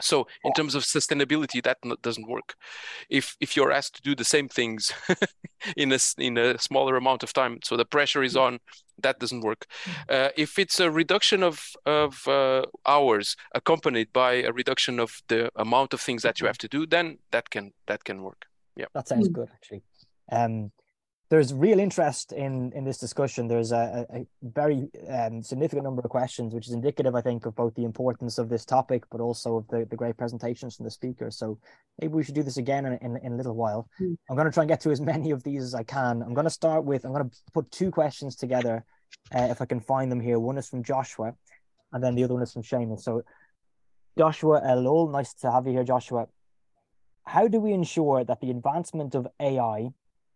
[0.00, 2.54] so in terms of sustainability that doesn't work.
[3.08, 4.92] If if you're asked to do the same things
[5.76, 8.58] in a in a smaller amount of time so the pressure is on
[9.02, 9.66] that doesn't work.
[10.08, 15.50] Uh, if it's a reduction of of uh, hours accompanied by a reduction of the
[15.56, 18.46] amount of things that you have to do then that can that can work.
[18.76, 18.86] Yeah.
[18.94, 19.82] That sounds good actually.
[20.30, 20.72] Um
[21.32, 23.48] there's real interest in in this discussion.
[23.48, 27.56] There's a, a very um, significant number of questions, which is indicative, I think, of
[27.56, 30.90] both the importance of this topic, but also of the, the great presentations from the
[30.90, 31.38] speakers.
[31.38, 31.58] So
[31.98, 33.88] maybe we should do this again in, in, in a little while.
[33.98, 34.14] Mm.
[34.28, 36.20] I'm going to try and get to as many of these as I can.
[36.22, 38.84] I'm going to start with, I'm going to put two questions together,
[39.34, 40.38] uh, if I can find them here.
[40.38, 41.32] One is from Joshua,
[41.92, 43.04] and then the other one is from Seamus.
[43.04, 43.22] So
[44.18, 46.26] Joshua Elul, nice to have you here, Joshua.
[47.24, 49.94] How do we ensure that the advancement of AI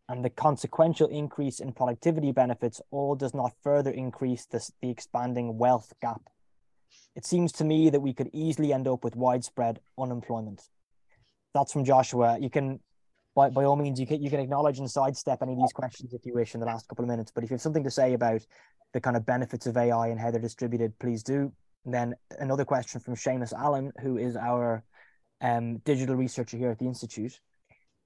[0.09, 5.59] and the consequential increase in productivity benefits all does not further increase this, the expanding
[5.59, 6.23] wealth gap.
[7.17, 10.63] It seems to me that we could easily end up with widespread unemployment.
[11.55, 12.39] That's from Joshua.
[12.39, 12.79] You can,
[13.35, 16.13] by, by all means, you can, you can acknowledge and sidestep any of these questions
[16.13, 17.33] if you wish in the last couple of minutes.
[17.35, 18.47] But if you have something to say about
[18.93, 21.53] the kind of benefits of AI and how they're distributed, please do.
[21.85, 24.85] And then another question from Seamus Allen, who is our
[25.41, 27.41] um, digital researcher here at the Institute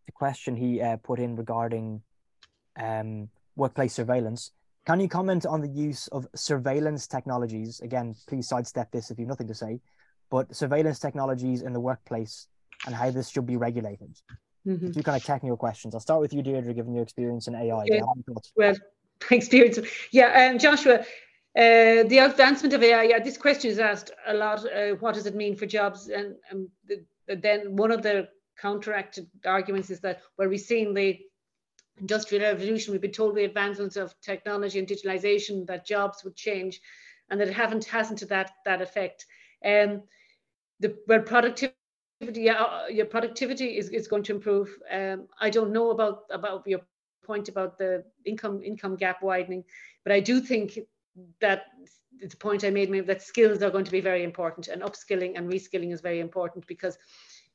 [0.06, 2.02] the question he uh, put in regarding
[2.78, 4.52] um, workplace surveillance.
[4.86, 7.80] Can you comment on the use of surveillance technologies?
[7.80, 9.80] Again, please sidestep this if you have nothing to say,
[10.30, 12.48] but surveillance technologies in the workplace
[12.86, 14.16] and how this should be regulated.
[14.66, 14.92] Mm-hmm.
[14.92, 15.94] Two kind of technical questions.
[15.94, 17.84] I'll start with you, Deirdre, given your experience in AI.
[17.86, 18.02] Yeah.
[18.56, 18.74] Well,
[19.30, 19.78] experience.
[20.12, 24.64] Yeah, um, Joshua, uh, the advancement of AI, yeah, this question is asked a lot.
[24.64, 26.08] Uh, what does it mean for jobs?
[26.08, 26.36] And
[26.86, 27.04] the,
[27.36, 28.28] then one of the
[28.60, 31.18] counteracted arguments is that where we've seen the
[31.98, 36.80] industrial revolution, we've been told the advancements of technology and digitalization that jobs would change,
[37.30, 39.26] and that it haven't hasn't to that that effect.
[39.64, 40.02] Um,
[40.80, 41.74] the well productivity.
[42.22, 44.68] Yeah, your productivity is, is going to improve.
[44.90, 46.80] Um, I don't know about about your
[47.24, 49.64] point about the income income gap widening,
[50.04, 50.78] but I do think
[51.40, 51.64] that
[52.20, 55.50] the point I made, that skills are going to be very important, and upskilling and
[55.50, 56.98] reskilling is very important because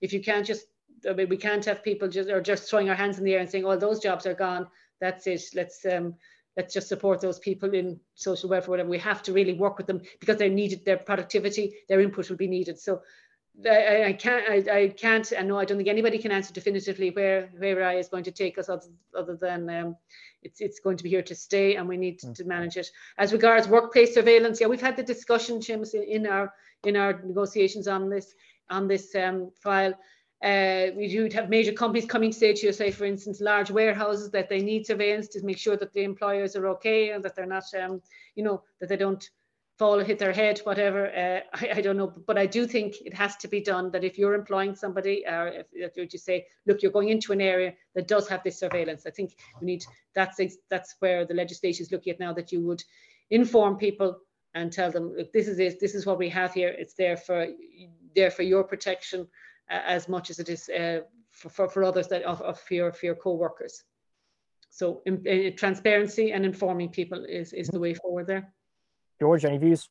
[0.01, 0.66] if you can't just
[1.10, 3.39] I mean, we can't have people just or just throwing our hands in the air
[3.39, 4.68] and saying, "Oh, those jobs are gone.
[5.00, 5.43] That's it.
[5.54, 6.16] Let's um,
[6.58, 8.89] let's just support those people in social welfare." Whatever.
[8.89, 10.86] We have to really work with them because they're needed.
[10.86, 12.80] Their productivity, their input will be needed.
[12.80, 13.02] So
[13.66, 14.50] I, I can't.
[14.50, 15.32] I, I can't.
[15.32, 18.32] And no, I don't think anybody can answer definitively where where AI is going to
[18.32, 19.96] take us, other, other than um,
[20.43, 22.48] it's it's going to be here to stay, and we need to, to mm.
[22.48, 22.89] manage it.
[23.18, 27.88] As regards workplace surveillance, yeah, we've had the discussion, James, in our in our negotiations
[27.88, 28.34] on this
[28.70, 29.93] on this um, file.
[30.43, 33.71] Uh, we do have major companies coming to say to you, say, for instance, large
[33.71, 37.36] warehouses that they need surveillance to make sure that the employers are okay and that
[37.36, 38.01] they're not, um,
[38.36, 39.29] you know, that they don't
[39.77, 41.07] fall hit their head, whatever.
[41.07, 44.03] Uh, I, I, don't know, but I do think it has to be done that
[44.03, 47.73] if you're employing somebody, or if, if you say, look, you're going into an area
[47.95, 49.05] that does have this surveillance.
[49.05, 52.61] I think we need that's that's where the legislation is looking at now that you
[52.61, 52.83] would
[53.29, 54.17] inform people
[54.53, 56.69] and tell them, look, this is it, this is what we have here.
[56.69, 57.47] It's there for
[58.15, 59.27] there for your protection
[59.70, 61.01] as much as it is uh,
[61.32, 63.84] for, for, for, others that of, of for, your, for your co-workers.
[64.70, 68.53] So in, in transparency and informing people is, is the way forward there.
[69.22, 69.89] Jorge, any views?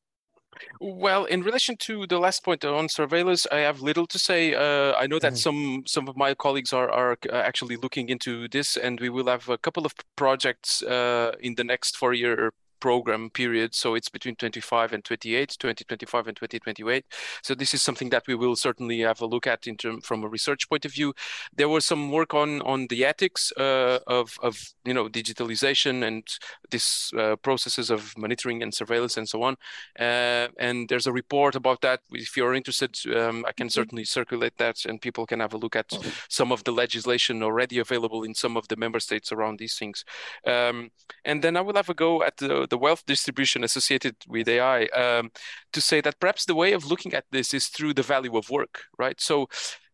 [0.81, 4.55] Well, in relation to the last point on surveillance, I have little to say.
[4.55, 5.37] Uh, I know that mm-hmm.
[5.37, 9.27] some some of my colleagues are are uh, actually looking into this, and we will
[9.27, 12.53] have a couple of projects uh, in the next four year
[12.85, 13.75] program period.
[13.75, 17.07] So it's between 25 and 28, 2025 and 2028.
[17.43, 20.23] So this is something that we will certainly have a look at in term, from
[20.23, 21.15] a research point of view.
[21.57, 24.55] There was some work on on the ethics uh, of of
[24.85, 26.25] you know digitalization and
[26.71, 29.55] this uh, processes of monitoring and surveillance and so on.
[29.99, 32.01] Uh, and there's a report about that.
[32.13, 33.81] If you're interested, um, I can mm-hmm.
[33.81, 35.91] certainly circulate that, and people can have a look at
[36.29, 40.05] some of the legislation already available in some of the member states around these things.
[40.47, 40.91] Um,
[41.25, 44.87] and then I will have a go at the the wealth distribution associated with AI
[44.87, 45.31] um,
[45.73, 48.51] to say that perhaps the way of looking at this is through the value of
[48.51, 49.21] work, right?
[49.21, 49.49] So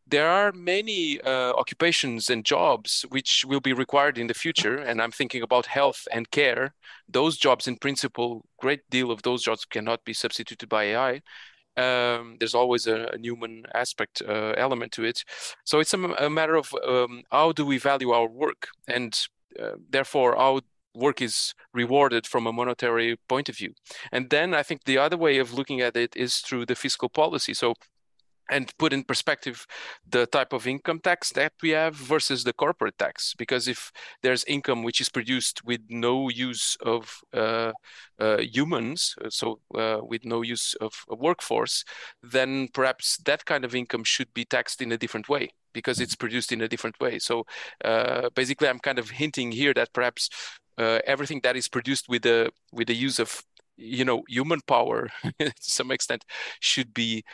[0.06, 5.00] there are many uh, occupations and jobs which will be required in the future and
[5.00, 6.74] i'm thinking about health and care.
[7.08, 11.22] Those jobs in principle great deal of those jobs cannot be substituted by ai
[11.76, 15.24] um, there's always a, a human aspect uh, element to it.
[15.64, 18.68] So it's a, a matter of um, how do we value our work?
[18.88, 19.18] And
[19.60, 20.60] uh, therefore how
[21.00, 23.72] work is rewarded from a monetary point of view.
[24.12, 27.08] And then I think the other way of looking at it is through the fiscal
[27.08, 27.54] policy.
[27.54, 27.74] So
[28.50, 29.66] and put in perspective
[30.08, 33.34] the type of income tax that we have versus the corporate tax.
[33.38, 33.92] Because if
[34.22, 37.72] there's income which is produced with no use of uh,
[38.18, 41.84] uh, humans so uh, with no use of a workforce
[42.22, 46.16] then perhaps that kind of income should be taxed in a different way because it's
[46.16, 47.18] produced in a different way.
[47.18, 47.44] So
[47.84, 50.28] uh, basically i'm kind of hinting here that perhaps
[50.78, 53.42] uh, everything that is produced with the with the use of
[53.76, 56.24] you know human power to some extent
[56.60, 57.24] should be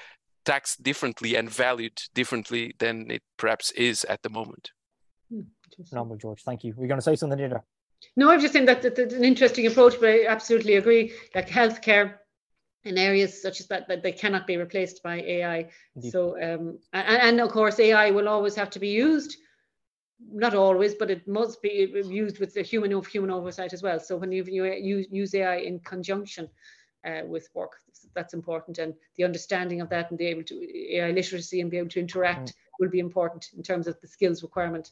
[0.47, 4.70] taxed differently and valued differently than it perhaps is at the moment.
[5.30, 5.40] Hmm,
[5.88, 6.40] Phenomenal, Jorge.
[6.44, 6.72] Thank you.
[6.76, 7.62] We're going to say something, Deirdre.
[8.16, 11.12] No, I'm just saying that that's an interesting approach, but I absolutely agree.
[11.34, 12.14] Like healthcare
[12.84, 15.68] in areas such as that, that they cannot be replaced by AI.
[15.97, 16.12] Indeed.
[16.12, 19.36] So, um, and, and of course, AI will always have to be used
[20.32, 24.01] not always, but it must be used with the human of human oversight as well.
[24.01, 26.49] So when you, you use AI in conjunction
[27.07, 27.76] uh, with work,
[28.14, 31.78] that's important, and the understanding of that and be able to AI literacy and be
[31.78, 32.54] able to interact mm.
[32.80, 34.90] will be important in terms of the skills requirement.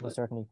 [0.00, 0.46] Well, certainly.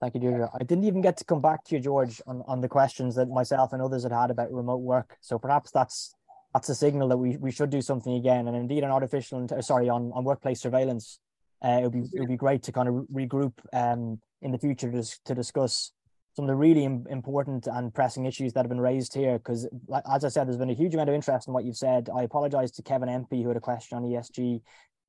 [0.00, 0.48] Thank you, Deirdre.
[0.54, 3.28] I didn't even get to come back to you, Jorge, on, on the questions that
[3.28, 5.16] myself and others had had about remote work.
[5.20, 6.14] So perhaps that's
[6.54, 8.48] that's a signal that we, we should do something again.
[8.48, 11.18] And indeed, on artificial, sorry, on, on workplace surveillance,
[11.62, 14.58] uh, it would be it would be great to kind of regroup um, in the
[14.58, 15.92] future to, to discuss
[16.34, 19.38] some of the really important and pressing issues that have been raised here.
[19.38, 19.68] Because,
[20.12, 22.08] as I said, there's been a huge amount of interest in what you've said.
[22.14, 24.60] I apologise to Kevin Empey, who had a question on ESG,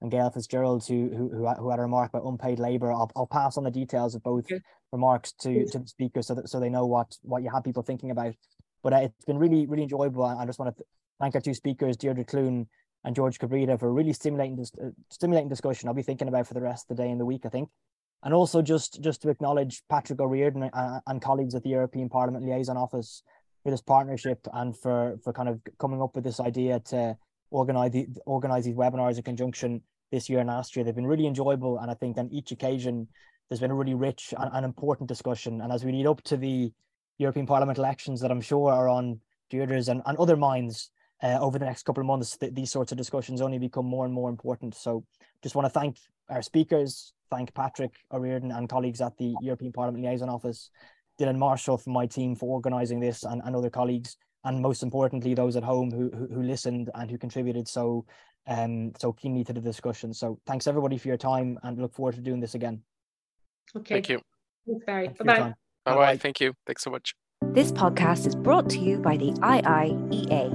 [0.01, 2.91] and Gail Fitzgerald, who who, who had a remark about unpaid labour.
[2.91, 4.45] I'll, I'll pass on the details of both
[4.91, 7.83] remarks to, to the speakers so that so they know what what you have people
[7.83, 8.33] thinking about.
[8.81, 10.23] But uh, it's been really really enjoyable.
[10.23, 10.83] I just want to
[11.19, 12.67] thank our two speakers, Deirdre Clune
[13.03, 15.89] and Jorge Cabrita, for really stimulating this uh, stimulating discussion.
[15.89, 17.41] I'll be thinking about for the rest of the day and the week.
[17.45, 17.69] I think
[18.23, 22.45] and also just just to acknowledge Patrick O'Riordan and, and colleagues at the European Parliament
[22.45, 23.23] Liaison Office
[23.63, 27.17] for this partnership and for for kind of coming up with this idea to
[27.51, 30.83] organize the organize these webinars in conjunction this year and last year.
[30.83, 33.07] They've been really enjoyable, and I think on each occasion
[33.49, 35.61] there's been a really rich and, and important discussion.
[35.61, 36.71] And as we lead up to the
[37.17, 40.91] European Parliament elections, that I'm sure are on Deirdre's and, and other minds
[41.21, 44.05] uh, over the next couple of months, th- these sorts of discussions only become more
[44.05, 44.75] and more important.
[44.75, 45.03] So,
[45.43, 45.97] just want to thank
[46.29, 50.69] our speakers, thank Patrick O'Riordan and colleagues at the European Parliament Liaison Office,
[51.19, 55.33] Dylan Marshall from my team for organising this and, and other colleagues, and most importantly,
[55.33, 58.05] those at home who, who, who listened and who contributed so
[58.47, 60.13] um, so keenly to the discussion.
[60.13, 62.81] So thanks everybody for your time and look forward to doing this again.
[63.75, 63.95] Okay.
[63.95, 64.21] Thank you.
[64.65, 65.07] Thanks, Barry.
[65.09, 65.53] Bye-bye.
[65.85, 66.17] Bye-bye.
[66.17, 66.53] Thank you.
[66.65, 67.13] Thanks so much.
[67.53, 70.49] This podcast is brought to you by the IIEA,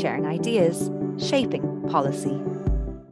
[0.00, 2.40] sharing ideas, shaping policy.